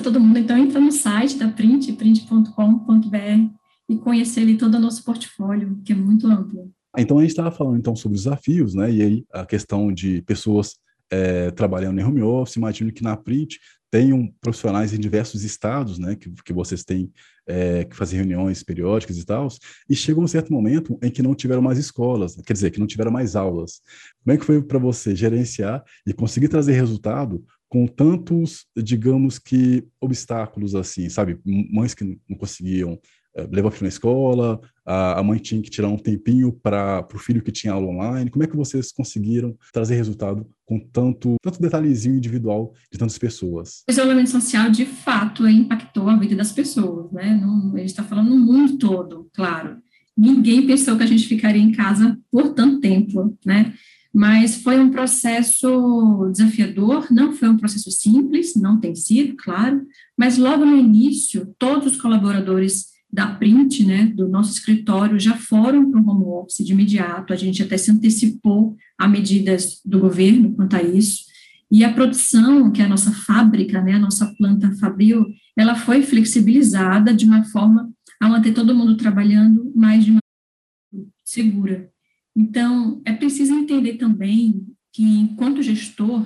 Todo 0.03 0.19
mundo, 0.19 0.39
então, 0.39 0.57
entra 0.57 0.79
no 0.79 0.91
site 0.91 1.37
da 1.37 1.47
Print, 1.47 1.93
print.com.br, 1.93 3.51
e 3.89 3.97
conhecer 3.97 4.41
ali 4.41 4.57
todo 4.57 4.75
o 4.75 4.79
nosso 4.79 5.03
portfólio, 5.03 5.79
que 5.85 5.91
é 5.91 5.95
muito 5.95 6.27
amplo. 6.27 6.71
Então, 6.97 7.19
a 7.19 7.21
gente 7.21 7.31
estava 7.31 7.51
falando, 7.51 7.77
então, 7.77 7.95
sobre 7.95 8.17
desafios, 8.17 8.73
né, 8.73 8.91
e 8.91 9.01
aí 9.01 9.25
a 9.31 9.45
questão 9.45 9.93
de 9.93 10.21
pessoas 10.23 10.77
é, 11.11 11.51
trabalhando 11.51 11.99
em 11.99 12.03
home 12.03 12.21
office, 12.21 12.55
imagino 12.55 12.91
que 12.91 13.03
na 13.03 13.17
Print 13.17 13.59
tenham 13.91 14.33
profissionais 14.39 14.93
em 14.93 14.99
diversos 14.99 15.43
estados, 15.43 15.99
né, 15.99 16.15
que, 16.15 16.31
que 16.45 16.53
vocês 16.53 16.83
têm 16.83 17.11
é, 17.45 17.83
que 17.83 17.95
fazia 17.95 18.19
reuniões 18.19 18.63
periódicas 18.63 19.17
e 19.17 19.25
tal, 19.25 19.49
e 19.89 19.95
chegou 19.95 20.23
um 20.23 20.27
certo 20.27 20.53
momento 20.53 20.97
em 21.03 21.11
que 21.11 21.21
não 21.21 21.35
tiveram 21.35 21.61
mais 21.61 21.77
escolas, 21.77 22.35
quer 22.45 22.53
dizer, 22.53 22.71
que 22.71 22.79
não 22.79 22.87
tiveram 22.87 23.11
mais 23.11 23.35
aulas. 23.35 23.81
Como 24.23 24.33
é 24.33 24.37
que 24.37 24.45
foi 24.45 24.63
para 24.63 24.79
você 24.79 25.13
gerenciar 25.13 25.83
e 26.07 26.13
conseguir 26.13 26.47
trazer 26.47 26.71
resultado 26.73 27.43
com 27.67 27.85
tantos, 27.85 28.65
digamos 28.77 29.37
que, 29.37 29.85
obstáculos 29.99 30.75
assim, 30.75 31.09
sabe? 31.09 31.39
Mães 31.45 31.93
que 31.93 32.17
não 32.29 32.37
conseguiam 32.37 32.99
eh, 33.35 33.47
levar 33.49 33.71
filho 33.71 33.83
na 33.83 33.89
escola, 33.89 34.59
a, 34.91 35.23
mãe 35.23 35.39
tinha 35.39 35.61
que 35.61 35.69
tirar 35.69 35.87
um 35.87 35.97
tempinho 35.97 36.51
para 36.51 37.07
o 37.13 37.17
filho 37.17 37.41
que 37.41 37.51
tinha 37.51 37.73
aula 37.73 37.87
online. 37.87 38.29
Como 38.29 38.43
é 38.43 38.47
que 38.47 38.55
vocês 38.55 38.91
conseguiram 38.91 39.55
trazer 39.71 39.95
resultado 39.95 40.45
com 40.65 40.79
tanto, 40.79 41.35
tanto 41.41 41.61
detalhezinho 41.61 42.17
individual 42.17 42.73
de 42.91 42.97
tantas 42.97 43.17
pessoas? 43.17 43.83
O 43.87 43.91
isolamento 43.91 44.29
social, 44.29 44.69
de 44.69 44.85
fato, 44.85 45.47
impactou 45.47 46.09
a 46.09 46.17
vida 46.17 46.35
das 46.35 46.51
pessoas, 46.51 47.11
né? 47.11 47.39
Não, 47.41 47.73
a 47.73 47.77
gente 47.77 47.89
está 47.89 48.03
falando 48.03 48.31
no 48.31 48.37
mundo 48.37 48.77
todo, 48.77 49.29
claro. 49.33 49.77
Ninguém 50.17 50.67
pensou 50.67 50.97
que 50.97 51.03
a 51.03 51.07
gente 51.07 51.25
ficaria 51.25 51.61
em 51.61 51.71
casa 51.71 52.19
por 52.29 52.53
tanto 52.53 52.81
tempo, 52.81 53.37
né? 53.45 53.73
Mas 54.13 54.61
foi 54.61 54.77
um 54.77 54.91
processo 54.91 56.29
desafiador, 56.33 57.07
não 57.09 57.31
foi 57.31 57.47
um 57.47 57.55
processo 57.55 57.89
simples, 57.91 58.55
não 58.55 58.77
tem 58.77 58.93
sido, 58.93 59.37
claro, 59.37 59.81
mas 60.17 60.37
logo 60.37 60.65
no 60.65 60.75
início, 60.75 61.55
todos 61.57 61.93
os 61.93 62.01
colaboradores 62.01 62.90
da 63.11 63.27
Print, 63.27 63.85
né, 63.85 64.05
do 64.07 64.27
nosso 64.29 64.53
escritório, 64.53 65.19
já 65.19 65.35
foram 65.35 65.91
para 65.91 65.99
o 65.99 66.09
home 66.09 66.25
office 66.25 66.65
de 66.65 66.71
imediato, 66.71 67.33
a 67.33 67.35
gente 67.35 67.61
até 67.61 67.77
se 67.77 67.91
antecipou 67.91 68.75
a 68.97 69.07
medidas 69.07 69.81
do 69.85 69.99
governo 69.99 70.53
quanto 70.53 70.75
a 70.75 70.81
isso, 70.81 71.25
e 71.69 71.83
a 71.83 71.93
produção, 71.93 72.71
que 72.71 72.81
é 72.81 72.85
a 72.85 72.89
nossa 72.89 73.11
fábrica, 73.11 73.81
né, 73.81 73.93
a 73.93 73.99
nossa 73.99 74.33
planta 74.37 74.71
fabril, 74.75 75.25
ela 75.57 75.75
foi 75.75 76.01
flexibilizada 76.01 77.13
de 77.13 77.25
uma 77.25 77.43
forma 77.45 77.89
a 78.19 78.29
manter 78.29 78.53
todo 78.53 78.75
mundo 78.75 78.95
trabalhando 78.95 79.71
mais 79.75 80.03
de 80.05 80.11
maneira 80.11 81.11
segura. 81.23 81.89
Então, 82.35 83.01
é 83.05 83.13
preciso 83.13 83.53
entender 83.53 83.93
também 83.93 84.65
que, 84.93 85.03
enquanto 85.03 85.63
gestor, 85.63 86.25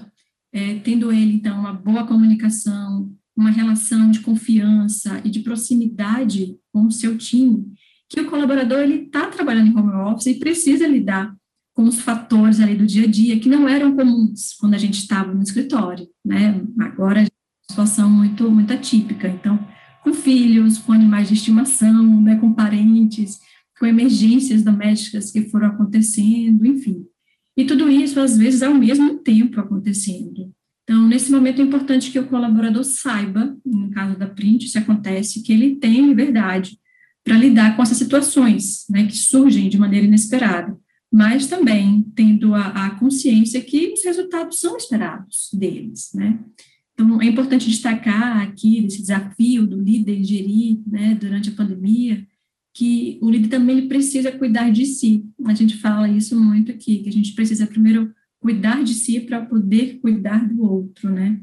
é, 0.51 0.75
tendo 0.79 1.11
ele, 1.11 1.33
então, 1.33 1.59
uma 1.59 1.73
boa 1.73 2.05
comunicação, 2.05 3.11
uma 3.35 3.49
relação 3.49 4.09
de 4.09 4.19
confiança 4.19 5.21
e 5.23 5.29
de 5.29 5.41
proximidade 5.41 6.55
com 6.71 6.85
o 6.85 6.91
seu 6.91 7.17
time, 7.17 7.65
que 8.09 8.21
o 8.21 8.29
colaborador 8.29 8.79
ele 8.79 9.05
está 9.05 9.27
trabalhando 9.27 9.67
em 9.67 9.77
home 9.77 9.93
office 10.11 10.27
e 10.27 10.39
precisa 10.39 10.87
lidar 10.87 11.35
com 11.73 11.83
os 11.83 11.99
fatores 11.99 12.61
ali 12.61 12.75
do 12.75 12.85
dia 12.85 13.03
a 13.03 13.07
dia 13.07 13.39
que 13.39 13.49
não 13.49 13.67
eram 13.67 13.95
comuns 13.95 14.53
quando 14.57 14.75
a 14.75 14.77
gente 14.77 14.97
estava 14.97 15.33
no 15.33 15.43
escritório, 15.43 16.07
né? 16.23 16.63
Agora 16.79 17.19
uma 17.19 17.27
situação 17.69 18.09
muito 18.09 18.49
muito 18.49 18.71
atípica, 18.71 19.27
então 19.27 19.59
com 20.01 20.13
filhos, 20.13 20.77
com 20.77 20.93
animais 20.93 21.27
de 21.27 21.33
estimação, 21.33 22.21
né, 22.21 22.35
com 22.35 22.53
parentes, 22.53 23.39
com 23.77 23.87
emergências 23.87 24.63
domésticas 24.63 25.31
que 25.31 25.49
foram 25.49 25.67
acontecendo, 25.67 26.65
enfim. 26.65 27.05
E 27.57 27.65
tudo 27.65 27.89
isso 27.89 28.19
às 28.19 28.37
vezes 28.37 28.61
ao 28.61 28.73
mesmo 28.73 29.17
tempo 29.17 29.59
acontecendo. 29.59 30.54
Então, 30.85 31.07
nesse 31.07 31.31
momento 31.31 31.59
é 31.59 31.65
importante 31.65 32.11
que 32.11 32.19
o 32.19 32.27
colaborador 32.27 32.83
saiba, 32.83 33.57
no 33.65 33.89
caso 33.89 34.17
da 34.17 34.27
print, 34.27 34.69
se 34.69 34.77
acontece, 34.77 35.41
que 35.41 35.51
ele 35.51 35.77
tem 35.77 36.07
liberdade 36.07 36.77
para 37.23 37.35
lidar 37.35 37.75
com 37.75 37.81
essas 37.81 37.97
situações, 37.97 38.85
né, 38.87 39.07
que 39.07 39.17
surgem 39.17 39.67
de 39.67 39.79
maneira 39.79 40.05
inesperada, 40.05 40.77
mas 41.11 41.47
também 41.47 42.05
tendo 42.15 42.53
a, 42.53 42.67
a 42.67 42.89
consciência 42.91 43.59
que 43.61 43.93
os 43.93 44.05
resultados 44.05 44.59
são 44.59 44.77
esperados 44.77 45.49
deles, 45.51 46.11
né. 46.13 46.39
Então, 46.93 47.19
é 47.19 47.25
importante 47.25 47.67
destacar 47.67 48.43
aqui 48.43 48.85
esse 48.85 49.01
desafio 49.01 49.65
do 49.65 49.81
líder 49.81 50.23
gerir, 50.23 50.79
né, 50.85 51.17
durante 51.19 51.49
a 51.49 51.53
pandemia, 51.53 52.25
que 52.75 53.17
o 53.21 53.29
líder 53.29 53.47
também 53.47 53.79
ele 53.79 53.87
precisa 53.87 54.31
cuidar 54.31 54.69
de 54.69 54.85
si. 54.85 55.25
A 55.45 55.53
gente 55.53 55.77
fala 55.77 56.09
isso 56.09 56.39
muito 56.39 56.71
aqui, 56.71 56.99
que 56.99 57.09
a 57.09 57.11
gente 57.11 57.33
precisa 57.33 57.65
primeiro 57.65 58.13
cuidar 58.45 58.83
de 58.83 58.93
si 58.93 59.19
para 59.19 59.43
poder 59.43 59.99
cuidar 60.01 60.47
do 60.47 60.71
outro, 60.71 61.09
né? 61.09 61.41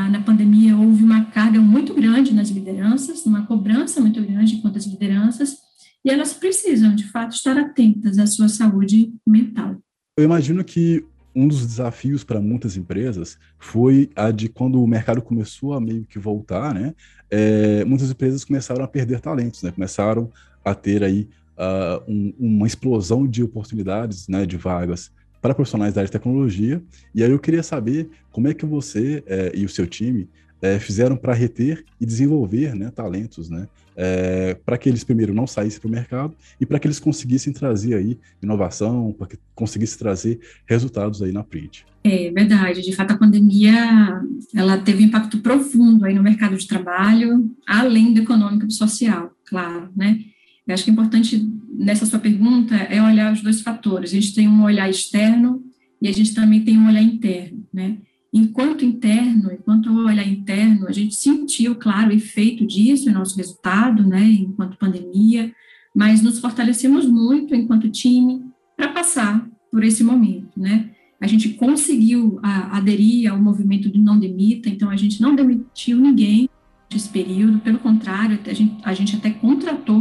Ah, 0.00 0.08
na 0.08 0.22
pandemia 0.22 0.74
houve 0.74 1.04
uma 1.04 1.26
carga 1.26 1.60
muito 1.60 1.92
grande 1.92 2.32
nas 2.32 2.48
lideranças, 2.48 3.26
uma 3.26 3.44
cobrança 3.46 4.00
muito 4.00 4.22
grande 4.22 4.62
quanto 4.62 4.78
às 4.78 4.86
lideranças, 4.86 5.58
e 6.02 6.08
elas 6.08 6.32
precisam, 6.32 6.94
de 6.94 7.04
fato, 7.04 7.32
estar 7.34 7.58
atentas 7.58 8.18
à 8.18 8.26
sua 8.26 8.48
saúde 8.48 9.12
mental. 9.26 9.76
Eu 10.18 10.24
imagino 10.24 10.64
que 10.64 11.04
um 11.34 11.46
dos 11.46 11.66
desafios 11.66 12.24
para 12.24 12.40
muitas 12.40 12.78
empresas 12.78 13.38
foi 13.58 14.08
a 14.16 14.30
de 14.30 14.48
quando 14.48 14.82
o 14.82 14.86
mercado 14.86 15.20
começou 15.20 15.74
a 15.74 15.80
meio 15.82 16.06
que 16.06 16.18
voltar, 16.18 16.72
né? 16.72 16.94
É, 17.30 17.84
muitas 17.84 18.10
empresas 18.10 18.42
começaram 18.42 18.82
a 18.82 18.88
perder 18.88 19.20
talentos, 19.20 19.62
né? 19.62 19.70
Começaram 19.70 20.32
a 20.64 20.74
ter 20.74 21.04
aí 21.04 21.28
uh, 21.58 22.10
um, 22.10 22.32
uma 22.38 22.66
explosão 22.66 23.26
de 23.26 23.42
oportunidades, 23.42 24.28
né? 24.28 24.46
De 24.46 24.56
vagas 24.56 25.12
para 25.46 25.54
profissionais 25.54 25.94
da 25.94 26.00
área 26.00 26.06
de 26.06 26.12
tecnologia. 26.12 26.82
E 27.14 27.22
aí 27.22 27.30
eu 27.30 27.38
queria 27.38 27.62
saber 27.62 28.08
como 28.32 28.48
é 28.48 28.54
que 28.54 28.66
você 28.66 29.22
é, 29.26 29.52
e 29.54 29.64
o 29.64 29.68
seu 29.68 29.86
time 29.86 30.28
é, 30.60 30.80
fizeram 30.80 31.16
para 31.16 31.32
reter 31.32 31.84
e 32.00 32.06
desenvolver 32.06 32.74
né, 32.74 32.90
talentos, 32.90 33.48
né? 33.48 33.68
É, 33.98 34.54
para 34.54 34.76
que 34.76 34.88
eles 34.88 35.04
primeiro 35.04 35.32
não 35.32 35.46
saíssem 35.46 35.80
para 35.80 35.88
o 35.88 35.90
mercado 35.90 36.34
e 36.60 36.66
para 36.66 36.78
que 36.78 36.86
eles 36.86 36.98
conseguissem 36.98 37.52
trazer 37.52 37.94
aí 37.94 38.18
inovação, 38.42 39.14
para 39.16 39.28
que 39.28 39.38
conseguissem 39.54 39.98
trazer 39.98 40.40
resultados 40.66 41.22
aí 41.22 41.32
na 41.32 41.44
print. 41.44 41.86
É 42.04 42.30
verdade, 42.30 42.82
de 42.82 42.92
fato 42.92 43.12
a 43.12 43.16
pandemia 43.16 44.20
ela 44.54 44.76
teve 44.78 45.02
um 45.02 45.06
impacto 45.06 45.38
profundo 45.38 46.04
aí 46.04 46.14
no 46.14 46.22
mercado 46.22 46.56
de 46.56 46.66
trabalho, 46.66 47.50
além 47.66 48.12
do 48.12 48.20
econômico 48.20 48.66
e 48.66 48.72
social, 48.72 49.30
claro, 49.46 49.90
né? 49.96 50.18
Eu 50.66 50.74
acho 50.74 50.84
que 50.84 50.90
é 50.90 50.92
importante 50.92 51.48
nessa 51.70 52.06
sua 52.06 52.18
pergunta 52.18 52.74
é 52.74 53.00
olhar 53.02 53.32
os 53.32 53.42
dois 53.42 53.60
fatores. 53.60 54.10
A 54.10 54.14
gente 54.14 54.34
tem 54.34 54.48
um 54.48 54.64
olhar 54.64 54.88
externo 54.88 55.62
e 56.00 56.08
a 56.08 56.12
gente 56.12 56.34
também 56.34 56.64
tem 56.64 56.78
um 56.78 56.88
olhar 56.88 57.02
interno, 57.02 57.66
né? 57.72 57.98
Enquanto 58.32 58.84
interno, 58.84 59.50
enquanto 59.52 59.90
olhar 59.90 60.26
interno, 60.26 60.86
a 60.88 60.92
gente 60.92 61.14
sentiu, 61.14 61.76
claro, 61.76 62.10
o 62.10 62.14
efeito 62.14 62.66
disso, 62.66 63.08
o 63.08 63.12
nosso 63.12 63.36
resultado, 63.36 64.06
né, 64.06 64.22
enquanto 64.22 64.76
pandemia, 64.76 65.54
mas 65.94 66.20
nos 66.20 66.38
fortalecemos 66.38 67.06
muito 67.06 67.54
enquanto 67.54 67.88
time 67.88 68.44
para 68.76 68.88
passar 68.88 69.48
por 69.72 69.82
esse 69.82 70.04
momento, 70.04 70.60
né? 70.60 70.90
A 71.18 71.26
gente 71.26 71.50
conseguiu 71.50 72.38
a, 72.42 72.76
aderir 72.76 73.32
ao 73.32 73.40
movimento 73.40 73.88
do 73.88 73.98
não 73.98 74.18
demita, 74.18 74.68
então 74.68 74.90
a 74.90 74.96
gente 74.96 75.22
não 75.22 75.34
demitiu 75.34 75.98
ninguém 75.98 76.46
nesse 76.92 77.08
período, 77.08 77.58
pelo 77.60 77.78
contrário, 77.78 78.38
a 78.44 78.52
gente, 78.52 78.76
a 78.84 78.92
gente 78.92 79.16
até 79.16 79.30
contratou 79.30 79.95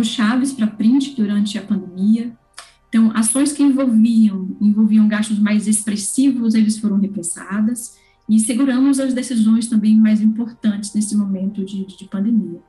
cargos 0.00 0.08
chaves 0.08 0.52
para 0.52 0.66
print 0.66 1.14
durante 1.14 1.58
a 1.58 1.62
pandemia. 1.62 2.32
Então, 2.88 3.12
ações 3.14 3.52
que 3.52 3.62
envolviam, 3.62 4.56
envolviam 4.60 5.06
gastos 5.06 5.38
mais 5.38 5.68
expressivos, 5.68 6.54
eles 6.54 6.78
foram 6.78 6.98
repensadas 6.98 7.96
e 8.28 8.40
seguramos 8.40 8.98
as 8.98 9.14
decisões 9.14 9.68
também 9.68 9.96
mais 9.96 10.20
importantes 10.20 10.92
nesse 10.94 11.16
momento 11.16 11.64
de, 11.64 11.84
de 11.84 12.04
pandemia. 12.06 12.60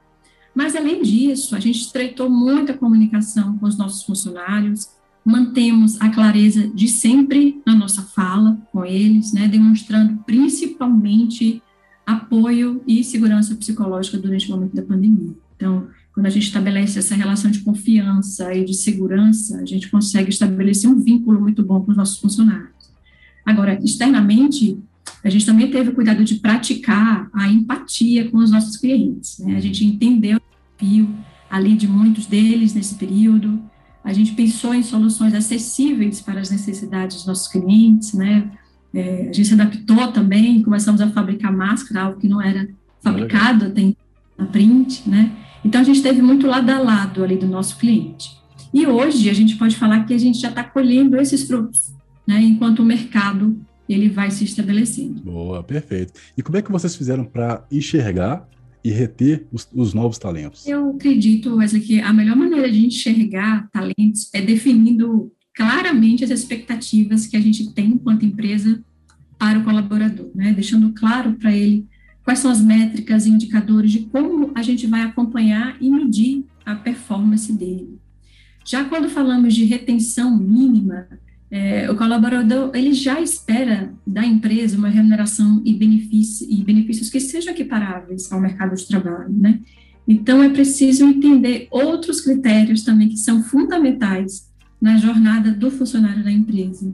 Mas, 0.53 0.75
além 0.75 1.01
disso, 1.01 1.55
a 1.55 1.59
gente 1.59 1.79
estreitou 1.79 2.29
muita 2.29 2.73
comunicação 2.73 3.57
com 3.57 3.65
os 3.65 3.77
nossos 3.77 4.03
funcionários, 4.03 4.89
mantemos 5.23 5.99
a 6.01 6.09
clareza 6.09 6.67
de 6.67 6.87
sempre 6.87 7.61
na 7.65 7.73
nossa 7.73 8.01
fala 8.01 8.57
com 8.71 8.83
eles, 8.85 9.31
né, 9.33 9.47
demonstrando 9.47 10.17
principalmente 10.25 11.61
apoio 12.05 12.81
e 12.85 13.03
segurança 13.03 13.55
psicológica 13.55 14.17
durante 14.17 14.51
o 14.51 14.55
momento 14.55 14.75
da 14.75 14.81
pandemia. 14.81 15.35
Então, 15.55 15.87
quando 16.21 16.27
a 16.27 16.29
gente 16.29 16.45
estabelece 16.45 16.99
essa 16.99 17.15
relação 17.15 17.49
de 17.49 17.61
confiança 17.61 18.53
e 18.53 18.63
de 18.63 18.75
segurança, 18.75 19.57
a 19.59 19.65
gente 19.65 19.89
consegue 19.89 20.29
estabelecer 20.29 20.87
um 20.87 21.01
vínculo 21.01 21.41
muito 21.41 21.63
bom 21.63 21.81
com 21.81 21.89
os 21.89 21.97
nossos 21.97 22.19
funcionários. 22.19 22.69
Agora, 23.43 23.79
externamente, 23.83 24.77
a 25.23 25.29
gente 25.31 25.47
também 25.47 25.71
teve 25.71 25.89
o 25.89 25.95
cuidado 25.95 26.23
de 26.23 26.35
praticar 26.35 27.27
a 27.33 27.47
empatia 27.47 28.29
com 28.29 28.37
os 28.37 28.51
nossos 28.51 28.77
clientes. 28.77 29.39
Né? 29.39 29.55
A 29.55 29.59
gente 29.59 29.83
entendeu 29.83 30.37
o 30.37 30.41
desafio 30.77 31.09
ali 31.49 31.75
de 31.75 31.87
muitos 31.87 32.27
deles 32.27 32.75
nesse 32.75 32.93
período. 32.93 33.59
A 34.03 34.13
gente 34.13 34.33
pensou 34.33 34.75
em 34.75 34.83
soluções 34.83 35.33
acessíveis 35.33 36.21
para 36.21 36.39
as 36.39 36.51
necessidades 36.51 37.17
dos 37.17 37.25
nossos 37.25 37.47
clientes, 37.47 38.13
né? 38.13 38.51
É, 38.93 39.21
a 39.21 39.33
gente 39.33 39.45
se 39.45 39.53
adaptou 39.55 40.11
também, 40.11 40.61
começamos 40.61 41.01
a 41.01 41.09
fabricar 41.09 41.51
máscara, 41.51 42.03
algo 42.03 42.19
que 42.19 42.27
não 42.27 42.39
era 42.39 42.69
fabricado 43.01 43.65
até 43.65 43.95
na 44.37 44.45
print, 44.45 45.09
né? 45.09 45.31
Então, 45.63 45.81
a 45.81 45.83
gente 45.83 46.01
teve 46.01 46.21
muito 46.21 46.47
lado 46.47 46.69
a 46.69 46.79
lado 46.79 47.23
ali 47.23 47.37
do 47.37 47.47
nosso 47.47 47.77
cliente. 47.77 48.37
E 48.73 48.87
hoje, 48.87 49.29
a 49.29 49.33
gente 49.33 49.55
pode 49.55 49.75
falar 49.75 50.05
que 50.05 50.13
a 50.13 50.17
gente 50.17 50.39
já 50.39 50.49
está 50.49 50.63
colhendo 50.63 51.17
esses 51.17 51.43
frutos, 51.43 51.93
né, 52.27 52.41
enquanto 52.41 52.79
o 52.79 52.85
mercado 52.85 53.59
ele 53.87 54.09
vai 54.09 54.31
se 54.31 54.43
estabelecendo. 54.43 55.21
Boa, 55.21 55.63
perfeito. 55.63 56.13
E 56.37 56.41
como 56.41 56.57
é 56.57 56.61
que 56.61 56.71
vocês 56.71 56.95
fizeram 56.95 57.25
para 57.25 57.65
enxergar 57.71 58.47
e 58.83 58.89
reter 58.89 59.47
os, 59.51 59.67
os, 59.73 59.93
novos 59.93 60.17
talentos? 60.17 60.65
Eu 60.65 60.91
acredito, 60.91 61.55
Wesley, 61.55 61.81
que 61.81 61.99
a 61.99 62.13
melhor 62.13 62.35
maneira 62.35 62.71
de 62.71 62.85
enxergar 62.85 63.69
talentos 63.71 64.29
é 64.33 64.41
definindo 64.41 65.31
claramente 65.53 66.23
as 66.23 66.29
expectativas 66.29 67.27
que 67.27 67.35
a 67.35 67.41
gente 67.41 67.73
tem 67.73 67.87
enquanto 67.87 68.25
empresa 68.25 68.81
para 69.37 69.59
o 69.59 69.63
colaborador, 69.63 70.29
né? 70.33 70.53
deixando 70.53 70.93
claro 70.93 71.33
para 71.33 71.55
ele 71.55 71.85
quais 72.23 72.39
são 72.39 72.51
as 72.51 72.61
métricas 72.61 73.25
e 73.25 73.29
indicadores 73.29 73.91
de 73.91 73.99
como 74.01 74.51
a 74.55 74.61
gente 74.61 74.87
vai 74.87 75.01
acompanhar 75.01 75.77
e 75.81 75.89
medir 75.89 76.45
a 76.65 76.75
performance 76.75 77.51
dele. 77.51 77.99
Já 78.65 78.85
quando 78.85 79.09
falamos 79.09 79.53
de 79.53 79.65
retenção 79.65 80.37
mínima, 80.37 81.07
é, 81.49 81.89
o 81.91 81.97
colaborador 81.97 82.71
ele 82.73 82.93
já 82.93 83.19
espera 83.19 83.93
da 84.05 84.25
empresa 84.25 84.77
uma 84.77 84.87
remuneração 84.87 85.61
e, 85.65 85.71
e 85.71 86.63
benefícios 86.63 87.09
que 87.09 87.19
sejam 87.19 87.53
equiparáveis 87.53 88.31
ao 88.31 88.39
mercado 88.39 88.75
de 88.75 88.87
trabalho, 88.87 89.33
né? 89.33 89.59
Então 90.07 90.41
é 90.41 90.49
preciso 90.49 91.05
entender 91.05 91.67
outros 91.69 92.21
critérios 92.21 92.83
também 92.83 93.09
que 93.09 93.17
são 93.17 93.43
fundamentais 93.43 94.49
na 94.79 94.97
jornada 94.97 95.51
do 95.51 95.69
funcionário 95.69 96.23
da 96.23 96.31
empresa. 96.31 96.93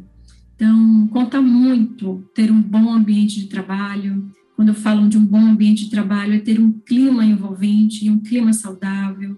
Então 0.55 1.07
conta 1.07 1.41
muito 1.41 2.23
ter 2.33 2.51
um 2.51 2.61
bom 2.61 2.91
ambiente 2.91 3.39
de 3.39 3.47
trabalho, 3.47 4.29
quando 4.57 4.73
falo 4.73 5.07
de 5.07 5.19
um 5.19 5.23
bom 5.23 5.37
ambiente 5.37 5.85
de 5.85 5.91
trabalho, 5.91 6.33
é 6.33 6.39
ter 6.39 6.59
um 6.59 6.71
clima 6.71 7.23
envolvente 7.23 8.03
e 8.03 8.09
um 8.09 8.19
clima 8.19 8.51
saudável, 8.51 9.37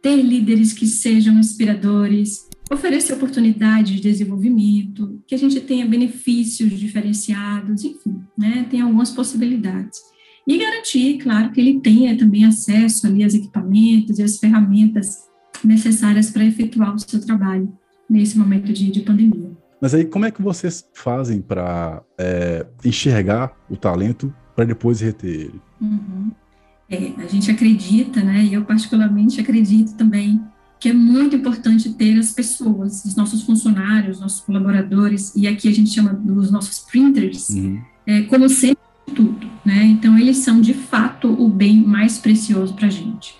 ter 0.00 0.22
líderes 0.22 0.72
que 0.72 0.86
sejam 0.86 1.40
inspiradores, 1.40 2.48
oferecer 2.70 3.14
oportunidades 3.14 3.96
de 3.96 4.00
desenvolvimento, 4.00 5.20
que 5.26 5.34
a 5.34 5.38
gente 5.38 5.60
tenha 5.60 5.84
benefícios 5.84 6.78
diferenciados, 6.78 7.82
enfim, 7.82 8.22
né, 8.38 8.64
tem 8.70 8.80
algumas 8.80 9.10
possibilidades. 9.10 9.98
E 10.46 10.56
garantir, 10.56 11.18
claro, 11.18 11.50
que 11.50 11.60
ele 11.60 11.80
tenha 11.80 12.16
também 12.16 12.44
acesso 12.44 13.08
ali 13.08 13.24
aos 13.24 13.34
equipamentos 13.34 14.20
e 14.20 14.22
às 14.22 14.38
ferramentas 14.38 15.28
necessárias 15.64 16.30
para 16.30 16.44
efetuar 16.44 16.94
o 16.94 16.98
seu 16.98 17.20
trabalho 17.20 17.72
nesse 18.08 18.38
momento 18.38 18.72
de, 18.72 18.88
de 18.88 19.00
pandemia. 19.00 19.50
Mas 19.80 19.94
aí, 19.94 20.04
como 20.04 20.26
é 20.26 20.30
que 20.30 20.40
vocês 20.40 20.88
fazem 20.92 21.40
para 21.40 22.02
é, 22.16 22.66
enxergar 22.84 23.56
o 23.68 23.76
talento 23.76 24.32
para 24.60 24.66
depois 24.66 25.00
reter 25.00 25.30
ele. 25.30 25.60
Uhum. 25.80 26.30
É, 26.90 27.12
a 27.16 27.26
gente 27.26 27.50
acredita, 27.50 28.22
né, 28.22 28.44
e 28.44 28.52
eu 28.52 28.62
particularmente 28.62 29.40
acredito 29.40 29.94
também, 29.94 30.38
que 30.78 30.90
é 30.90 30.92
muito 30.92 31.34
importante 31.34 31.94
ter 31.94 32.18
as 32.18 32.32
pessoas, 32.32 33.02
os 33.06 33.16
nossos 33.16 33.42
funcionários, 33.42 34.20
nossos 34.20 34.40
colaboradores, 34.40 35.34
e 35.34 35.48
aqui 35.48 35.66
a 35.66 35.72
gente 35.72 35.88
chama 35.90 36.12
dos 36.12 36.50
nossos 36.50 36.80
printers, 36.80 37.48
uhum. 37.50 37.80
é, 38.06 38.22
como 38.22 38.50
sempre 38.50 38.84
tudo, 39.14 39.46
né? 39.64 39.84
Então, 39.86 40.18
eles 40.18 40.36
são, 40.38 40.60
de 40.60 40.74
fato, 40.74 41.28
o 41.28 41.48
bem 41.48 41.82
mais 41.82 42.18
precioso 42.18 42.74
para 42.74 42.88
a 42.88 42.90
gente. 42.90 43.34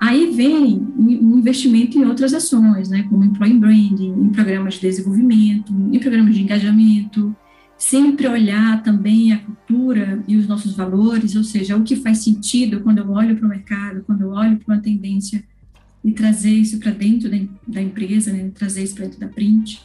Aí 0.00 0.30
vem 0.34 0.86
um 0.98 1.38
investimento 1.38 1.98
em 1.98 2.04
outras 2.04 2.32
ações, 2.32 2.88
né, 2.88 3.06
como 3.10 3.24
employee 3.24 3.58
branding, 3.58 4.12
em 4.12 4.28
programas 4.30 4.74
de 4.74 4.80
desenvolvimento, 4.80 5.72
em 5.92 5.98
programas 5.98 6.34
de 6.34 6.42
engajamento, 6.42 7.36
sempre 7.78 8.26
olhar 8.26 8.82
também 8.82 9.32
a 9.32 9.38
cultura 9.38 10.22
e 10.26 10.36
os 10.36 10.46
nossos 10.46 10.74
valores, 10.74 11.36
ou 11.36 11.44
seja, 11.44 11.76
o 11.76 11.82
que 11.82 11.96
faz 11.96 12.18
sentido 12.18 12.80
quando 12.80 12.98
eu 12.98 13.10
olho 13.10 13.36
para 13.36 13.46
o 13.46 13.48
mercado, 13.48 14.02
quando 14.06 14.22
eu 14.22 14.30
olho 14.30 14.56
para 14.58 14.74
uma 14.74 14.82
tendência 14.82 15.44
e 16.02 16.12
trazer 16.12 16.52
isso 16.52 16.78
para 16.78 16.92
dentro 16.92 17.28
da, 17.28 17.36
da 17.66 17.82
empresa, 17.82 18.32
né, 18.32 18.50
trazer 18.54 18.84
isso 18.84 18.94
para 18.94 19.04
dentro 19.04 19.20
da 19.20 19.28
print. 19.28 19.82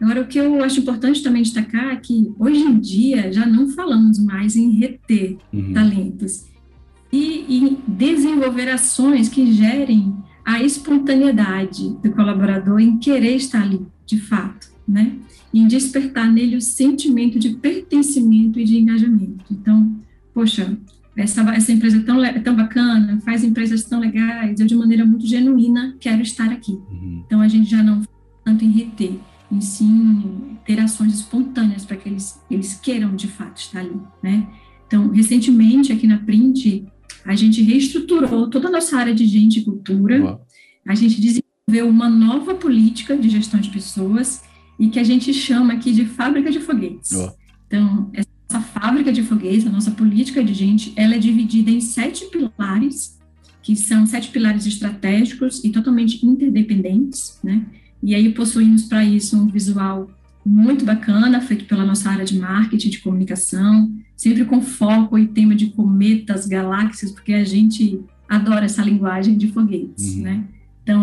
Agora, 0.00 0.22
o 0.22 0.26
que 0.26 0.38
eu 0.38 0.62
acho 0.64 0.80
importante 0.80 1.22
também 1.22 1.42
destacar 1.42 1.92
é 1.92 1.96
que 1.96 2.32
hoje 2.38 2.60
em 2.60 2.78
dia 2.78 3.32
já 3.32 3.46
não 3.46 3.68
falamos 3.68 4.18
mais 4.18 4.56
em 4.56 4.70
reter 4.70 5.36
uhum. 5.52 5.72
talentos 5.72 6.46
e 7.12 7.58
em 7.58 7.78
desenvolver 7.86 8.68
ações 8.68 9.28
que 9.28 9.52
gerem 9.52 10.14
a 10.44 10.62
espontaneidade 10.62 11.90
do 12.02 12.10
colaborador 12.12 12.80
em 12.80 12.98
querer 12.98 13.36
estar 13.36 13.62
ali, 13.62 13.86
de 14.06 14.18
fato, 14.18 14.69
né? 14.90 15.16
em 15.52 15.66
despertar 15.66 16.30
nele 16.30 16.56
o 16.56 16.60
sentimento 16.60 17.38
de 17.38 17.50
pertencimento 17.50 18.58
e 18.58 18.64
de 18.64 18.78
engajamento. 18.78 19.44
Então, 19.50 19.96
poxa, 20.32 20.78
essa, 21.16 21.42
essa 21.54 21.72
empresa 21.72 21.98
é 21.98 22.00
tão, 22.00 22.42
tão 22.42 22.56
bacana, 22.56 23.20
faz 23.24 23.42
empresas 23.42 23.82
tão 23.84 24.00
legais, 24.00 24.60
eu 24.60 24.66
de 24.66 24.76
maneira 24.76 25.04
muito 25.04 25.26
genuína 25.26 25.96
quero 25.98 26.22
estar 26.22 26.50
aqui. 26.50 26.72
Uhum. 26.72 27.22
Então, 27.26 27.40
a 27.40 27.48
gente 27.48 27.68
já 27.68 27.82
não 27.82 28.02
tanto 28.44 28.64
em 28.64 28.70
reter, 28.70 29.18
em 29.50 29.60
sim 29.60 30.56
ter 30.64 30.78
ações 30.80 31.14
espontâneas 31.14 31.84
para 31.84 31.96
que 31.96 32.08
eles, 32.08 32.40
eles 32.50 32.74
queiram 32.74 33.14
de 33.14 33.26
fato 33.26 33.58
estar 33.58 33.80
ali, 33.80 34.00
né? 34.22 34.46
Então, 34.86 35.10
recentemente, 35.10 35.92
aqui 35.92 36.06
na 36.06 36.18
Print, 36.18 36.84
a 37.24 37.34
gente 37.34 37.60
reestruturou 37.62 38.48
toda 38.48 38.68
a 38.68 38.70
nossa 38.70 38.96
área 38.96 39.14
de 39.14 39.26
gente 39.26 39.60
e 39.60 39.64
cultura, 39.64 40.40
a 40.86 40.94
gente 40.94 41.20
desenvolveu 41.20 41.88
uma 41.88 42.08
nova 42.08 42.54
política 42.54 43.16
de 43.16 43.28
gestão 43.28 43.60
de 43.60 43.70
pessoas, 43.70 44.42
e 44.80 44.88
que 44.88 44.98
a 44.98 45.04
gente 45.04 45.32
chama 45.34 45.74
aqui 45.74 45.92
de 45.92 46.06
fábrica 46.06 46.50
de 46.50 46.58
foguetes. 46.58 47.12
Oh. 47.12 47.30
Então, 47.66 48.10
essa 48.14 48.60
fábrica 48.60 49.12
de 49.12 49.22
foguetes, 49.22 49.66
a 49.66 49.70
nossa 49.70 49.90
política 49.90 50.42
de 50.42 50.54
gente, 50.54 50.94
ela 50.96 51.14
é 51.14 51.18
dividida 51.18 51.70
em 51.70 51.82
sete 51.82 52.24
pilares, 52.30 53.20
que 53.62 53.76
são 53.76 54.06
sete 54.06 54.30
pilares 54.30 54.64
estratégicos 54.64 55.62
e 55.62 55.68
totalmente 55.68 56.24
interdependentes, 56.26 57.38
né? 57.44 57.66
E 58.02 58.14
aí 58.14 58.32
possuímos 58.32 58.84
para 58.84 59.04
isso 59.04 59.36
um 59.36 59.46
visual 59.46 60.10
muito 60.44 60.82
bacana, 60.86 61.42
feito 61.42 61.66
pela 61.66 61.84
nossa 61.84 62.08
área 62.08 62.24
de 62.24 62.38
marketing, 62.38 62.88
de 62.88 63.00
comunicação, 63.00 63.92
sempre 64.16 64.46
com 64.46 64.62
foco 64.62 65.18
e 65.18 65.28
tema 65.28 65.54
de 65.54 65.66
cometas, 65.66 66.46
galáxias, 66.46 67.12
porque 67.12 67.34
a 67.34 67.44
gente 67.44 68.00
adora 68.26 68.64
essa 68.64 68.82
linguagem 68.82 69.36
de 69.36 69.48
foguetes, 69.52 70.14
uhum. 70.14 70.22
né? 70.22 70.44
Então, 70.82 71.02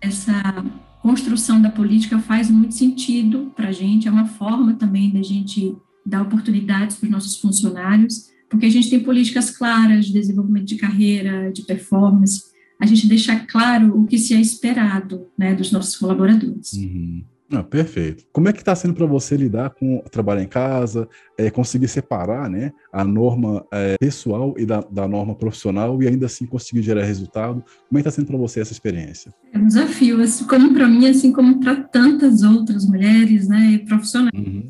essa 0.00 0.64
construção 1.02 1.60
da 1.60 1.70
política 1.70 2.18
faz 2.18 2.50
muito 2.50 2.74
sentido 2.74 3.52
para 3.56 3.68
a 3.68 3.72
gente, 3.72 4.06
é 4.06 4.10
uma 4.10 4.26
forma 4.26 4.74
também 4.74 5.10
da 5.10 5.22
gente 5.22 5.76
dar 6.04 6.22
oportunidades 6.22 6.96
para 6.96 7.06
os 7.06 7.12
nossos 7.12 7.36
funcionários, 7.38 8.30
porque 8.48 8.66
a 8.66 8.70
gente 8.70 8.90
tem 8.90 9.00
políticas 9.00 9.50
claras 9.50 10.06
de 10.06 10.12
desenvolvimento 10.12 10.66
de 10.66 10.76
carreira, 10.76 11.52
de 11.52 11.62
performance, 11.62 12.50
a 12.80 12.86
gente 12.86 13.06
deixa 13.06 13.38
claro 13.40 14.00
o 14.00 14.06
que 14.06 14.18
se 14.18 14.34
é 14.34 14.40
esperado 14.40 15.26
né, 15.36 15.54
dos 15.54 15.70
nossos 15.70 15.96
colaboradores. 15.96 16.72
Uhum. 16.72 17.22
Ah, 17.52 17.64
perfeito. 17.64 18.24
Como 18.32 18.48
é 18.48 18.52
que 18.52 18.60
está 18.60 18.74
sendo 18.76 18.94
para 18.94 19.06
você 19.06 19.36
lidar 19.36 19.70
com 19.70 19.98
trabalhar 20.10 20.42
em 20.42 20.46
casa, 20.46 21.08
é, 21.36 21.50
conseguir 21.50 21.88
separar 21.88 22.48
né, 22.48 22.72
a 22.92 23.02
norma 23.02 23.66
é, 23.72 23.96
pessoal 23.98 24.54
e 24.56 24.64
da, 24.64 24.80
da, 24.80 25.08
norma 25.08 25.34
profissional 25.34 26.00
e 26.00 26.06
ainda 26.06 26.26
assim 26.26 26.46
conseguir 26.46 26.82
gerar 26.82 27.02
resultado? 27.02 27.64
Como 27.88 27.98
é 27.98 28.02
que 28.02 28.08
está 28.08 28.10
sendo 28.10 28.28
para 28.28 28.36
você 28.36 28.60
essa 28.60 28.72
experiência? 28.72 29.34
É 29.52 29.58
um 29.58 29.66
desafio, 29.66 30.20
assim, 30.22 30.44
como 30.44 30.72
para 30.72 30.86
mim, 30.86 31.08
assim 31.08 31.32
como 31.32 31.58
para 31.58 31.74
tantas 31.74 32.42
outras 32.42 32.86
mulheres 32.86 33.48
né, 33.48 33.78
profissionais. 33.86 34.32
Uhum. 34.32 34.68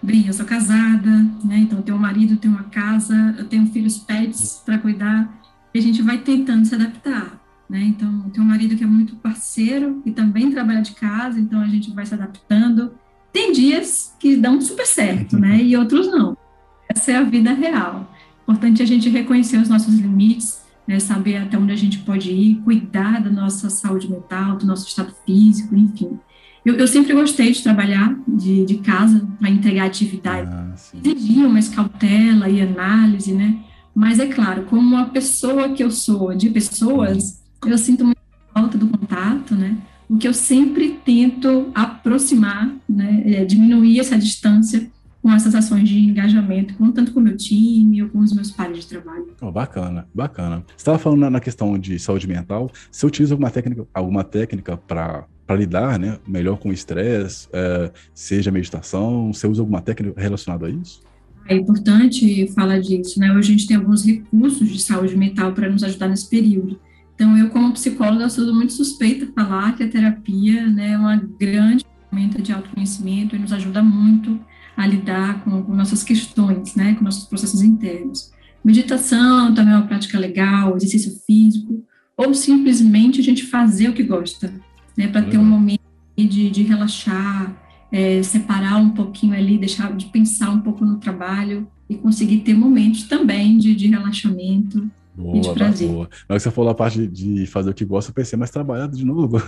Bem, 0.00 0.26
eu 0.28 0.32
sou 0.32 0.46
casada, 0.46 1.10
né, 1.44 1.58
então 1.58 1.78
eu 1.78 1.84
tenho 1.84 1.98
um 1.98 2.00
marido, 2.00 2.36
tenho 2.36 2.54
uma 2.54 2.64
casa, 2.64 3.34
eu 3.38 3.46
tenho 3.46 3.66
filhos 3.66 3.98
pets 3.98 4.62
para 4.64 4.78
cuidar, 4.78 5.40
e 5.74 5.78
a 5.78 5.82
gente 5.82 6.00
vai 6.00 6.18
tentando 6.18 6.64
se 6.64 6.74
adaptar. 6.74 7.39
Né? 7.70 7.84
Então, 7.84 8.28
tem 8.30 8.42
um 8.42 8.46
marido 8.46 8.74
que 8.74 8.82
é 8.82 8.86
muito 8.86 9.14
parceiro 9.14 10.02
e 10.04 10.10
também 10.10 10.50
trabalha 10.50 10.82
de 10.82 10.90
casa, 10.90 11.38
então 11.38 11.60
a 11.60 11.68
gente 11.68 11.92
vai 11.92 12.04
se 12.04 12.12
adaptando. 12.12 12.92
Tem 13.32 13.52
dias 13.52 14.12
que 14.18 14.36
dão 14.36 14.60
super 14.60 14.84
certo, 14.84 15.38
né? 15.38 15.62
E 15.62 15.76
outros 15.76 16.08
não. 16.08 16.36
Essa 16.88 17.12
é 17.12 17.16
a 17.16 17.22
vida 17.22 17.52
real. 17.52 18.12
Importante 18.42 18.82
a 18.82 18.86
gente 18.86 19.08
reconhecer 19.08 19.58
os 19.58 19.68
nossos 19.68 19.94
limites, 19.94 20.64
né? 20.84 20.98
saber 20.98 21.36
até 21.36 21.56
onde 21.56 21.70
a 21.70 21.76
gente 21.76 21.98
pode 21.98 22.32
ir, 22.32 22.56
cuidar 22.64 23.22
da 23.22 23.30
nossa 23.30 23.70
saúde 23.70 24.10
mental, 24.10 24.56
do 24.56 24.66
nosso 24.66 24.88
estado 24.88 25.14
físico, 25.24 25.76
enfim. 25.76 26.18
Eu, 26.66 26.74
eu 26.74 26.88
sempre 26.88 27.14
gostei 27.14 27.52
de 27.52 27.62
trabalhar 27.62 28.18
de, 28.26 28.64
de 28.66 28.78
casa 28.78 29.24
para 29.38 29.48
entregar 29.48 29.86
atividade. 29.86 30.50
Ah, 30.52 30.74
Exigia 31.04 31.48
mais 31.48 31.68
cautela 31.68 32.48
e 32.48 32.60
análise, 32.60 33.32
né? 33.32 33.60
Mas 33.94 34.18
é 34.18 34.26
claro, 34.26 34.64
como 34.64 34.96
uma 34.96 35.06
pessoa 35.06 35.68
que 35.68 35.84
eu 35.84 35.90
sou 35.92 36.34
de 36.34 36.50
pessoas, 36.50 37.39
eu 37.66 37.78
sinto 37.78 38.04
muita 38.04 38.20
falta 38.52 38.78
do 38.78 38.88
contato, 38.88 39.54
né? 39.54 39.76
O 40.08 40.16
que 40.16 40.26
eu 40.26 40.34
sempre 40.34 40.98
tento 41.04 41.70
aproximar, 41.74 42.74
né? 42.88 43.22
É 43.26 43.44
diminuir 43.44 44.00
essa 44.00 44.18
distância 44.18 44.90
com 45.22 45.30
essas 45.32 45.54
ações 45.54 45.88
de 45.88 45.98
engajamento, 45.98 46.74
tanto 46.92 47.12
com 47.12 47.20
o 47.20 47.22
meu 47.22 47.36
time 47.36 48.02
ou 48.02 48.08
com 48.08 48.20
os 48.20 48.32
meus 48.32 48.50
pares 48.50 48.78
de 48.78 48.86
trabalho. 48.86 49.26
Oh, 49.40 49.52
bacana, 49.52 50.08
bacana. 50.14 50.64
Você 50.68 50.76
estava 50.78 50.98
falando 50.98 51.20
na, 51.20 51.30
na, 51.30 51.40
questão 51.40 51.78
de 51.78 51.98
saúde 51.98 52.26
mental, 52.26 52.70
você 52.90 53.06
utiliza 53.06 53.34
alguma 53.34 53.50
técnica, 53.50 53.86
alguma 53.92 54.24
técnica 54.24 54.76
para 54.76 55.26
para 55.50 55.58
lidar 55.58 55.98
né, 55.98 56.16
melhor 56.28 56.60
com 56.60 56.68
o 56.68 56.72
estresse, 56.72 57.48
é, 57.52 57.90
seja 58.14 58.52
meditação, 58.52 59.32
você 59.32 59.48
usa 59.48 59.60
alguma 59.60 59.80
técnica 59.80 60.20
relacionada 60.20 60.68
a 60.68 60.70
isso? 60.70 61.02
É 61.48 61.56
importante 61.56 62.46
falar 62.54 62.78
disso, 62.78 63.18
né? 63.18 63.32
Hoje 63.32 63.48
a 63.48 63.56
gente 63.56 63.66
tem 63.66 63.76
alguns 63.76 64.04
recursos 64.04 64.68
de 64.68 64.80
saúde 64.80 65.16
mental 65.16 65.52
para 65.52 65.68
nos 65.68 65.82
ajudar 65.82 66.06
nesse 66.06 66.30
período. 66.30 66.78
Então, 67.20 67.36
eu, 67.36 67.50
como 67.50 67.74
psicóloga, 67.74 68.30
sou 68.30 68.50
muito 68.54 68.72
suspeita 68.72 69.26
a 69.26 69.44
falar 69.44 69.76
que 69.76 69.82
a 69.82 69.88
terapia 69.88 70.66
né, 70.68 70.92
é 70.92 70.96
uma 70.96 71.16
grande 71.16 71.84
ferramenta 72.08 72.40
de 72.40 72.50
autoconhecimento 72.50 73.36
e 73.36 73.38
nos 73.38 73.52
ajuda 73.52 73.82
muito 73.82 74.40
a 74.74 74.86
lidar 74.86 75.44
com, 75.44 75.62
com 75.62 75.74
nossas 75.74 76.02
questões, 76.02 76.74
né, 76.74 76.94
com 76.94 77.04
nossos 77.04 77.24
processos 77.24 77.60
internos. 77.60 78.32
Meditação 78.64 79.52
também 79.52 79.74
é 79.74 79.76
uma 79.76 79.86
prática 79.86 80.18
legal, 80.18 80.74
exercício 80.74 81.20
físico, 81.26 81.84
ou 82.16 82.32
simplesmente 82.32 83.20
a 83.20 83.22
gente 83.22 83.44
fazer 83.44 83.90
o 83.90 83.92
que 83.92 84.02
gosta, 84.02 84.50
né, 84.96 85.06
para 85.06 85.20
ter 85.20 85.36
um 85.36 85.44
momento 85.44 85.82
de, 86.16 86.48
de 86.48 86.62
relaxar, 86.62 87.54
é, 87.92 88.22
separar 88.22 88.78
um 88.78 88.92
pouquinho 88.92 89.34
ali, 89.34 89.58
deixar 89.58 89.94
de 89.94 90.06
pensar 90.06 90.48
um 90.48 90.60
pouco 90.62 90.86
no 90.86 90.96
trabalho, 90.96 91.68
e 91.86 91.96
conseguir 91.96 92.38
ter 92.38 92.54
momentos 92.54 93.02
também 93.02 93.58
de, 93.58 93.74
de 93.74 93.88
relaxamento 93.88 94.90
Boa. 95.16 95.54
Boa. 95.54 95.54
Na 95.54 95.64
hora 95.64 96.08
que 96.36 96.40
você 96.40 96.50
falou 96.50 96.70
a 96.70 96.74
parte 96.74 97.06
de 97.06 97.46
fazer 97.46 97.70
o 97.70 97.74
que 97.74 97.84
gosta, 97.84 98.10
eu 98.10 98.14
pensei, 98.14 98.38
mas 98.38 98.50
trabalhado 98.50 98.96
de 98.96 99.04
novo. 99.04 99.38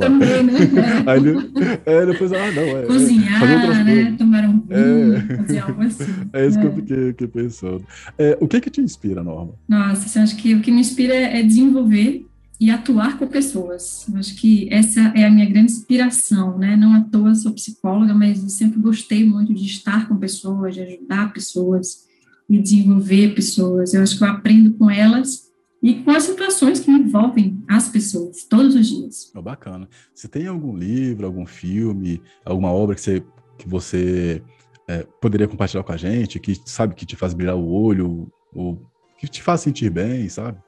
Também, 0.00 0.42
né? 0.42 0.52
Aí, 1.06 1.80
é, 1.86 2.06
depois, 2.06 2.32
ah, 2.32 2.50
não, 2.52 2.62
é. 2.62 2.82
é 2.82 2.86
Cozinhar, 2.86 3.84
né? 3.84 4.14
Tomar 4.18 4.44
um 4.44 4.60
vinho, 4.60 5.16
é. 5.16 5.36
fazer 5.36 5.58
algo 5.58 5.82
assim. 5.82 6.04
É 6.32 6.46
isso 6.46 6.58
é. 6.58 6.60
que 6.60 6.66
eu 6.66 6.72
é. 6.72 6.74
fiquei, 6.74 7.06
fiquei 7.08 7.26
pensando. 7.28 7.84
É, 8.18 8.36
o 8.40 8.48
que 8.48 8.60
que 8.60 8.70
te 8.70 8.80
inspira, 8.80 9.22
Norma? 9.22 9.54
Nossa, 9.68 10.18
eu 10.18 10.22
acho 10.22 10.36
que 10.36 10.54
o 10.54 10.60
que 10.60 10.70
me 10.70 10.80
inspira 10.80 11.14
é 11.14 11.42
desenvolver 11.42 12.26
e 12.60 12.70
atuar 12.70 13.18
com 13.18 13.26
pessoas. 13.26 14.06
Eu 14.12 14.18
acho 14.18 14.34
que 14.36 14.68
essa 14.70 15.00
é 15.14 15.24
a 15.24 15.30
minha 15.30 15.46
grande 15.46 15.72
inspiração, 15.72 16.58
né? 16.58 16.76
Não 16.76 16.94
à 16.94 17.00
toa 17.00 17.34
sou 17.34 17.52
psicóloga, 17.52 18.14
mas 18.14 18.42
eu 18.42 18.48
sempre 18.48 18.80
gostei 18.80 19.24
muito 19.24 19.54
de 19.54 19.64
estar 19.64 20.08
com 20.08 20.16
pessoas, 20.16 20.74
de 20.74 20.82
ajudar 20.82 21.32
pessoas 21.32 22.04
e 22.48 22.60
desenvolver 22.60 23.34
pessoas. 23.34 23.94
Eu 23.94 24.02
acho 24.02 24.18
que 24.18 24.24
eu 24.24 24.28
aprendo 24.28 24.74
com 24.74 24.90
elas 24.90 25.44
e 25.82 25.94
com 25.96 26.10
as 26.10 26.22
situações 26.22 26.80
que 26.80 26.90
envolvem 26.90 27.62
as 27.68 27.88
pessoas 27.88 28.44
todos 28.44 28.74
os 28.74 28.88
dias. 28.88 29.30
Oh, 29.34 29.42
bacana. 29.42 29.88
Você 30.14 30.26
tem 30.28 30.46
algum 30.46 30.76
livro, 30.76 31.26
algum 31.26 31.46
filme, 31.46 32.22
alguma 32.44 32.70
obra 32.70 32.94
que 32.94 33.02
você, 33.02 33.22
que 33.58 33.68
você 33.68 34.42
é, 34.88 35.06
poderia 35.20 35.48
compartilhar 35.48 35.82
com 35.82 35.92
a 35.92 35.96
gente, 35.96 36.40
que 36.40 36.58
sabe 36.64 36.94
que 36.94 37.06
te 37.06 37.16
faz 37.16 37.34
brilhar 37.34 37.56
o 37.56 37.66
olho, 37.66 38.30
ou 38.54 38.80
que 39.18 39.28
te 39.28 39.42
faz 39.42 39.60
sentir 39.60 39.90
bem, 39.90 40.28
sabe? 40.28 40.58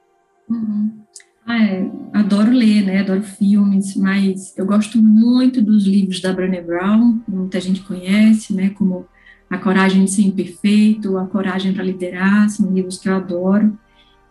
Uhum. 0.49 1.01
Ah, 1.45 1.63
é, 1.63 1.89
adoro 2.13 2.51
ler, 2.51 2.85
né? 2.85 2.99
Adoro 2.99 3.23
filmes, 3.23 3.95
mas 3.95 4.55
eu 4.57 4.65
gosto 4.65 5.01
muito 5.01 5.61
dos 5.61 5.85
livros 5.85 6.19
da 6.19 6.33
Brené 6.33 6.61
Brown, 6.61 7.21
muita 7.27 7.61
gente 7.61 7.81
conhece, 7.81 8.53
né? 8.53 8.69
Como 8.71 9.07
A 9.49 9.57
Coragem 9.57 10.05
de 10.05 10.11
Ser 10.11 10.23
Imperfeito, 10.23 11.17
A 11.17 11.25
Coragem 11.25 11.73
para 11.73 11.83
Liderar, 11.83 12.49
são 12.49 12.71
livros 12.71 12.97
que 12.97 13.07
eu 13.07 13.15
adoro. 13.15 13.77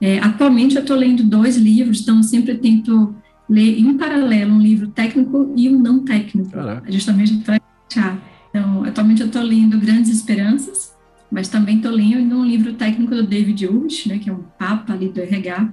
É, 0.00 0.18
atualmente 0.18 0.76
eu 0.76 0.82
estou 0.82 0.96
lendo 0.96 1.24
dois 1.24 1.56
livros, 1.56 2.02
então 2.02 2.18
eu 2.18 2.22
sempre 2.22 2.54
tento 2.56 3.14
ler 3.48 3.78
em 3.78 3.96
paralelo 3.96 4.54
um 4.54 4.60
livro 4.60 4.88
técnico 4.88 5.52
e 5.56 5.68
um 5.68 5.80
não 5.80 6.04
técnico, 6.04 6.50
Caraca. 6.50 6.90
justamente 6.90 7.34
para 7.38 7.60
achar. 7.90 8.18
Então, 8.50 8.84
atualmente 8.84 9.20
eu 9.20 9.26
estou 9.26 9.42
lendo 9.42 9.78
Grandes 9.78 10.10
Esperanças, 10.10 10.94
mas 11.30 11.48
também 11.48 11.76
estou 11.76 11.92
lendo 11.92 12.36
um 12.36 12.44
livro 12.44 12.74
técnico 12.74 13.14
do 13.14 13.26
David 13.26 13.66
Ulrich, 13.66 14.08
né, 14.08 14.18
que 14.18 14.28
é 14.28 14.32
um 14.32 14.42
papa 14.58 14.92
ali 14.92 15.08
do 15.08 15.20
RH, 15.20 15.72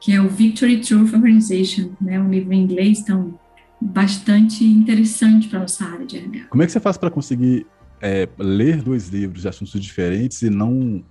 que 0.00 0.12
é 0.12 0.20
o 0.20 0.28
Victory 0.28 0.80
Truth 0.80 1.14
Organization, 1.14 1.90
né, 2.00 2.20
um 2.20 2.30
livro 2.30 2.52
em 2.52 2.62
inglês, 2.62 3.00
então 3.00 3.38
bastante 3.80 4.64
interessante 4.64 5.48
para 5.48 5.60
nossa 5.60 5.84
área 5.84 6.06
de 6.06 6.16
RH. 6.16 6.46
Como 6.48 6.62
é 6.62 6.66
que 6.66 6.72
você 6.72 6.80
faz 6.80 6.96
para 6.96 7.10
conseguir 7.10 7.66
é, 8.00 8.28
ler 8.38 8.82
dois 8.82 9.08
livros 9.08 9.42
de 9.42 9.48
assuntos 9.48 9.80
diferentes 9.80 10.42
e 10.42 10.50
não 10.50 11.02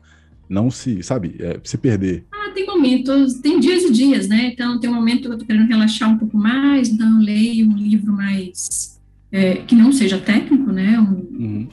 não 0.50 0.70
se, 0.70 1.02
sabe, 1.02 1.36
é, 1.40 1.60
se 1.64 1.78
perder? 1.78 2.26
Ah, 2.32 2.52
tem 2.54 2.66
momentos, 2.68 3.36
tem 3.36 3.60
dias 3.60 3.84
e 3.84 3.92
dias, 3.92 4.28
né? 4.28 4.52
Então, 4.54 4.80
tem 4.80 4.90
um 4.90 4.94
momento 4.94 5.22
que 5.22 5.28
eu 5.28 5.34
estou 5.34 5.48
querendo 5.48 5.68
relaxar 5.68 6.10
um 6.10 6.18
pouco 6.18 6.38
mais, 6.38 6.90
então 6.90 7.20
eu 7.20 7.26
leio 7.26 7.68
um 7.68 7.76
livro 7.76 8.14
mais, 8.14 9.02
é, 9.32 9.56
que 9.56 9.74
não 9.74 9.92
seja 9.92 10.20
técnico, 10.20 10.72
né? 10.72 11.00
Um 11.00 11.44
uhum. 11.44 11.68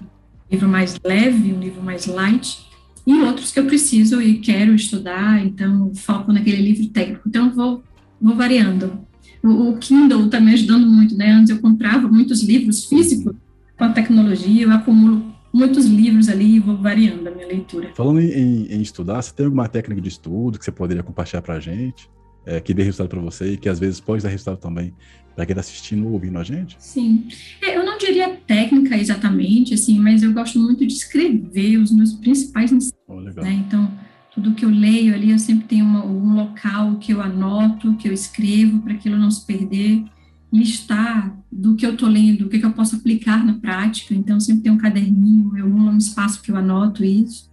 livro 0.51 0.69
mais 0.69 0.99
leve, 1.05 1.53
um 1.53 1.61
livro 1.61 1.83
mais 1.83 2.07
light 2.07 2.71
e 3.07 3.15
outros 3.23 3.51
que 3.51 3.59
eu 3.59 3.67
preciso 3.67 4.21
e 4.23 4.39
quero 4.39 4.75
estudar, 4.75 5.45
então 5.45 5.93
foco 5.95 6.33
naquele 6.33 6.63
livro 6.63 6.87
técnico. 6.89 7.29
Então 7.29 7.51
vou, 7.51 7.83
vou 8.21 8.37
variando. 8.37 9.01
O, 9.43 9.71
o 9.71 9.79
Kindle 9.79 10.27
está 10.27 10.41
me 10.41 10.53
ajudando 10.53 10.87
muito, 10.87 11.17
né? 11.17 11.33
Antes 11.33 11.51
eu 11.51 11.61
comprava 11.61 12.07
muitos 12.09 12.43
livros 12.43 12.85
físicos, 12.85 13.35
com 13.81 13.85
a 13.87 13.89
tecnologia 13.89 14.65
eu 14.65 14.71
acumulo 14.71 15.25
muitos 15.51 15.87
livros 15.87 16.29
ali 16.29 16.57
e 16.57 16.59
vou 16.59 16.77
variando 16.77 17.27
a 17.27 17.31
minha 17.31 17.47
leitura. 17.47 17.91
Falando 17.95 18.21
em, 18.21 18.67
em 18.67 18.83
estudar, 18.83 19.23
você 19.23 19.33
tem 19.33 19.47
alguma 19.47 19.67
técnica 19.69 20.03
de 20.03 20.09
estudo 20.09 20.59
que 20.59 20.65
você 20.67 20.71
poderia 20.71 21.03
compartilhar 21.03 21.41
para 21.41 21.55
a 21.55 21.61
gente? 21.61 22.11
É, 22.45 22.61
que 22.61 22.75
dê 22.75 22.83
resultado 22.83 23.09
para 23.09 23.21
você 23.21 23.53
e 23.53 23.57
que 23.57 23.69
às 23.69 23.79
vezes 23.79 24.01
pode 24.01 24.23
dar 24.23 24.29
resultado 24.29 24.59
também 24.59 24.95
para 25.35 25.47
quem 25.47 25.53
está 25.53 25.61
assistindo 25.61 26.07
ou 26.07 26.13
ouvindo 26.13 26.39
a 26.39 26.45
gente? 26.45 26.77
Sim. 26.79 27.27
É, 27.63 27.77
eu 27.77 27.85
não 27.85 27.97
diria 27.97 28.29
técnica 28.47 28.97
exatamente, 28.99 29.73
assim, 29.73 29.99
mas 29.99 30.23
eu 30.23 30.33
gosto 30.33 30.59
muito 30.59 30.87
de 30.87 30.93
escrever 30.93 31.79
os 31.79 31.91
meus 31.91 32.13
principais 32.13 32.73
ensinos. 32.73 32.99
Oh, 33.09 33.21
né? 33.21 33.65
Então, 33.67 33.91
tudo 34.31 34.55
que 34.55 34.65
eu 34.65 34.71
leio 34.71 35.15
ali, 35.15 35.31
eu 35.31 35.39
sempre 35.39 35.67
tenho 35.67 35.85
uma, 35.85 36.05
um 36.05 36.35
local 36.35 36.97
que 36.97 37.13
eu 37.13 37.23
anoto, 37.23 37.95
que 37.97 38.09
eu 38.09 38.13
escrevo 38.13 38.81
para 38.81 38.93
aquilo 38.93 39.19
não 39.19 39.31
se 39.31 39.47
perder, 39.47 40.05
listar 40.53 41.37
do 41.51 41.77
que 41.77 41.87
eu 41.87 41.93
estou 41.93 42.09
lendo, 42.09 42.47
o 42.47 42.49
que, 42.49 42.59
que, 42.59 42.67
eu 42.67 42.73
posso 42.73 42.97
aplicar 42.97 43.45
na 43.45 43.55
prática. 43.55 44.15
Então, 44.15 44.41
sempre 44.41 44.63
tem 44.63 44.73
um 44.73 44.79
caderninho, 44.79 45.57
eu 45.57 45.67
um 45.67 45.97
espaço 45.97 46.43
que 46.43 46.51
eu 46.51 46.57
anoto 46.57 47.05
isso 47.05 47.51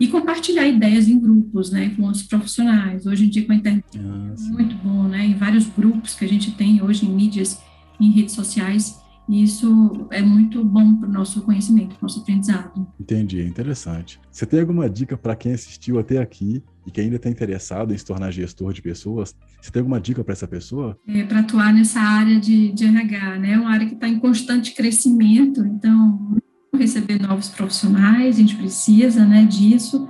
e 0.00 0.06
compartilhar 0.06 0.66
ideias 0.66 1.08
em 1.08 1.18
grupos, 1.18 1.70
né, 1.70 1.90
com 1.90 2.02
outros 2.02 2.22
profissionais. 2.22 3.06
Hoje 3.06 3.26
em 3.26 3.28
dia 3.28 3.44
com 3.44 3.52
a 3.52 3.56
internet 3.56 3.84
ah, 3.96 4.34
é 4.36 4.52
muito 4.52 4.76
bom, 4.76 5.04
né, 5.04 5.26
em 5.26 5.34
vários 5.34 5.66
grupos 5.66 6.14
que 6.14 6.24
a 6.24 6.28
gente 6.28 6.52
tem 6.52 6.80
hoje 6.82 7.04
em 7.04 7.12
mídias, 7.12 7.60
em 8.00 8.12
redes 8.12 8.34
sociais, 8.34 9.00
e 9.28 9.42
isso 9.42 10.08
é 10.10 10.22
muito 10.22 10.64
bom 10.64 10.96
para 10.96 11.08
o 11.08 11.12
nosso 11.12 11.42
conhecimento, 11.42 11.96
para 11.96 11.98
o 11.98 12.02
nosso 12.02 12.20
aprendizado. 12.20 12.86
Entendi, 12.98 13.42
interessante. 13.42 14.18
Você 14.30 14.46
tem 14.46 14.60
alguma 14.60 14.88
dica 14.88 15.16
para 15.16 15.36
quem 15.36 15.52
assistiu 15.52 15.98
até 15.98 16.18
aqui 16.18 16.62
e 16.86 16.90
que 16.90 17.00
ainda 17.00 17.16
está 17.16 17.28
interessado 17.28 17.92
em 17.92 17.98
se 17.98 18.04
tornar 18.04 18.30
gestor 18.30 18.72
de 18.72 18.80
pessoas? 18.80 19.36
Você 19.60 19.70
tem 19.70 19.80
alguma 19.80 20.00
dica 20.00 20.24
para 20.24 20.32
essa 20.32 20.48
pessoa? 20.48 20.98
É, 21.06 21.24
para 21.24 21.40
atuar 21.40 21.74
nessa 21.74 22.00
área 22.00 22.40
de, 22.40 22.72
de 22.72 22.86
RH, 22.86 23.38
né? 23.38 23.52
É 23.52 23.58
uma 23.58 23.70
área 23.70 23.86
que 23.86 23.94
está 23.94 24.08
em 24.08 24.18
constante 24.18 24.74
crescimento, 24.74 25.60
então 25.64 26.38
receber 26.74 27.20
novos 27.20 27.48
profissionais, 27.48 28.36
a 28.36 28.38
gente 28.38 28.56
precisa, 28.56 29.26
né, 29.26 29.44
disso, 29.44 30.08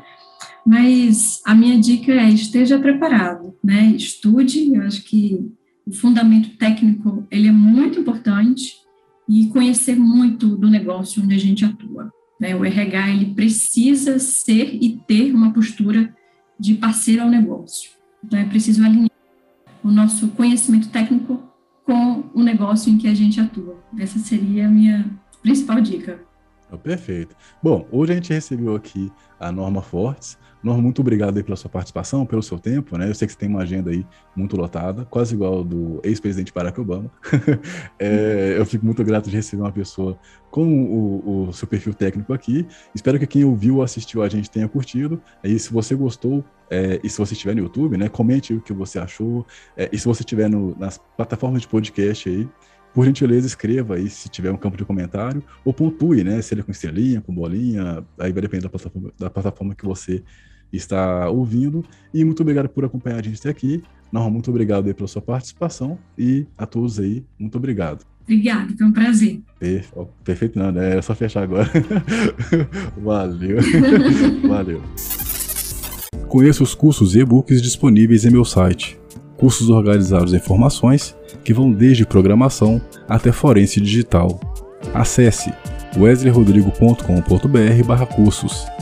mas 0.67 1.41
a 1.47 1.55
minha 1.55 1.79
dica 1.79 2.13
é 2.13 2.29
esteja 2.29 2.79
preparado, 2.79 3.55
né, 3.65 3.93
estude, 3.97 4.75
eu 4.75 4.83
acho 4.83 5.03
que 5.05 5.51
o 5.87 5.93
fundamento 5.93 6.51
técnico, 6.59 7.27
ele 7.31 7.49
é 7.49 7.53
muito 7.53 7.99
importante, 8.01 8.75
e 9.29 9.47
conhecer 9.49 9.97
muito 9.97 10.57
do 10.57 10.71
negócio 10.71 11.23
onde 11.23 11.35
a 11.35 11.39
gente 11.39 11.65
atua. 11.65 12.11
Né? 12.41 12.57
O 12.57 12.65
RH, 12.65 13.11
ele 13.11 13.35
precisa 13.35 14.19
ser 14.19 14.79
e 14.81 14.99
ter 15.07 15.35
uma 15.35 15.53
postura 15.53 16.15
de 16.59 16.75
parceiro 16.75 17.23
ao 17.23 17.29
negócio. 17.29 17.91
Então, 18.25 18.39
é 18.39 18.45
preciso 18.45 18.85
alinhar 18.85 19.11
o 19.83 19.91
nosso 19.91 20.29
conhecimento 20.29 20.89
técnico 20.89 21.43
com 21.85 22.25
o 22.35 22.43
negócio 22.43 22.93
em 22.93 22.99
que 22.99 23.09
a 23.09 23.15
gente 23.15 23.41
atua. 23.41 23.83
Essa 23.99 24.19
seria 24.19 24.67
a 24.67 24.71
minha 24.71 25.11
principal 25.43 25.81
dica. 25.81 26.28
Perfeito. 26.77 27.35
Bom, 27.63 27.87
hoje 27.91 28.13
a 28.13 28.15
gente 28.15 28.33
recebeu 28.33 28.75
aqui 28.75 29.11
a 29.41 29.51
Norma 29.51 29.81
Fortes. 29.81 30.37
Norma, 30.63 30.83
muito 30.83 31.01
obrigado 31.01 31.37
aí 31.37 31.43
pela 31.43 31.57
sua 31.57 31.71
participação, 31.71 32.27
pelo 32.27 32.43
seu 32.43 32.59
tempo, 32.59 32.99
né? 32.99 33.09
Eu 33.09 33.15
sei 33.15 33.27
que 33.27 33.33
você 33.33 33.39
tem 33.39 33.49
uma 33.49 33.63
agenda 33.63 33.91
aí 33.91 34.05
muito 34.35 34.57
lotada, 34.57 35.05
quase 35.05 35.35
igual 35.35 35.63
do 35.63 36.01
ex-presidente 36.03 36.53
Barack 36.53 36.81
Obama. 36.81 37.11
é, 37.99 38.57
eu 38.59 38.67
fico 38.67 38.85
muito 38.85 39.05
grato 39.05 39.31
de 39.31 39.37
receber 39.37 39.63
uma 39.63 39.71
pessoa 39.71 40.19
com 40.51 40.67
o, 40.67 41.49
o, 41.49 41.53
seu 41.53 41.69
perfil 41.69 41.95
técnico 41.95 42.33
aqui. 42.33 42.67
Espero 42.93 43.19
que 43.19 43.27
quem 43.27 43.45
ouviu 43.45 43.77
ou 43.77 43.83
assistiu 43.83 44.23
a 44.23 44.29
gente 44.29 44.51
tenha 44.51 44.69
curtido. 44.69 45.23
Aí, 45.45 45.57
se 45.59 45.73
você 45.73 45.95
gostou, 45.95 46.45
é, 46.69 47.01
e 47.05 47.09
se 47.09 47.19
você 47.19 47.35
estiver 47.35 47.55
no 47.55 47.63
YouTube, 47.63 47.97
né, 47.97 48.09
comente 48.09 48.53
o 48.53 48.61
que 48.61 48.73
você 48.73 48.99
achou. 48.99 49.47
É, 49.77 49.89
e 49.93 49.99
se 49.99 50.07
você 50.07 50.23
estiver 50.23 50.51
nas 50.51 50.99
plataformas 51.17 51.63
de 51.63 51.69
podcast 51.69 52.29
aí, 52.29 52.49
por 52.99 53.05
gentileza, 53.05 53.47
escreva 53.47 53.95
aí 53.95 54.11
se 54.11 54.29
tiver 54.29 54.51
um 54.51 54.57
campo 54.57 54.77
de 54.77 54.85
comentário, 54.85 55.41
ou 55.65 55.73
pontue, 55.73 56.25
né? 56.25 56.43
Se 56.43 56.53
ele 56.53 56.63
é 56.63 56.65
com 56.65 56.73
estrelinha, 56.73 57.21
com 57.21 57.33
bolinha, 57.33 58.05
aí 58.19 58.33
vai 58.33 58.43
depender 58.43 58.65
da 58.65 58.69
plataforma, 58.69 59.13
da 59.17 59.31
plataforma 59.31 59.73
que 59.73 59.85
você 59.85 60.21
está 60.73 61.31
ouvindo. 61.31 61.85
E 62.13 62.25
muito 62.25 62.41
obrigado 62.41 62.69
por 62.69 62.85
acompanhar 62.85 63.21
a 63.21 63.23
gente 63.23 63.39
até 63.39 63.51
aqui. 63.51 63.85
Norma, 64.11 64.31
muito 64.31 64.51
obrigado 64.51 64.89
aí 64.89 64.95
pela 64.95 65.07
sua 65.07 65.23
participação 65.23 65.97
e 66.19 66.45
a 66.59 66.67
todos 66.67 66.99
aí, 66.99 67.25
muito 67.39 67.57
obrigado. 67.57 68.05
Obrigado, 68.23 68.77
foi 68.77 68.87
um 68.89 68.93
prazer. 68.93 69.43
perfeito, 70.25 70.59
não, 70.59 70.73
né? 70.73 70.99
É 70.99 71.01
só 71.01 71.15
fechar 71.15 71.45
agora. 71.45 71.71
Valeu. 73.01 73.59
Valeu. 74.43 74.83
Conheça 76.27 76.65
os 76.65 76.75
cursos 76.75 77.15
e 77.15 77.21
e-books 77.21 77.63
disponíveis 77.63 78.25
em 78.25 78.33
meu 78.33 78.45
site. 78.45 78.99
Cursos 79.37 79.71
organizados 79.71 80.35
em 80.35 80.41
formações 80.41 81.17
que 81.45 81.53
vão 81.53 81.73
desde 81.73 82.07
programação 82.07 82.81
até 83.09 83.33
forense 83.33 83.81
digital. 83.81 84.39
Acesse 84.95 85.53
wesleyrodrigo.com.br/cursos 85.97 88.78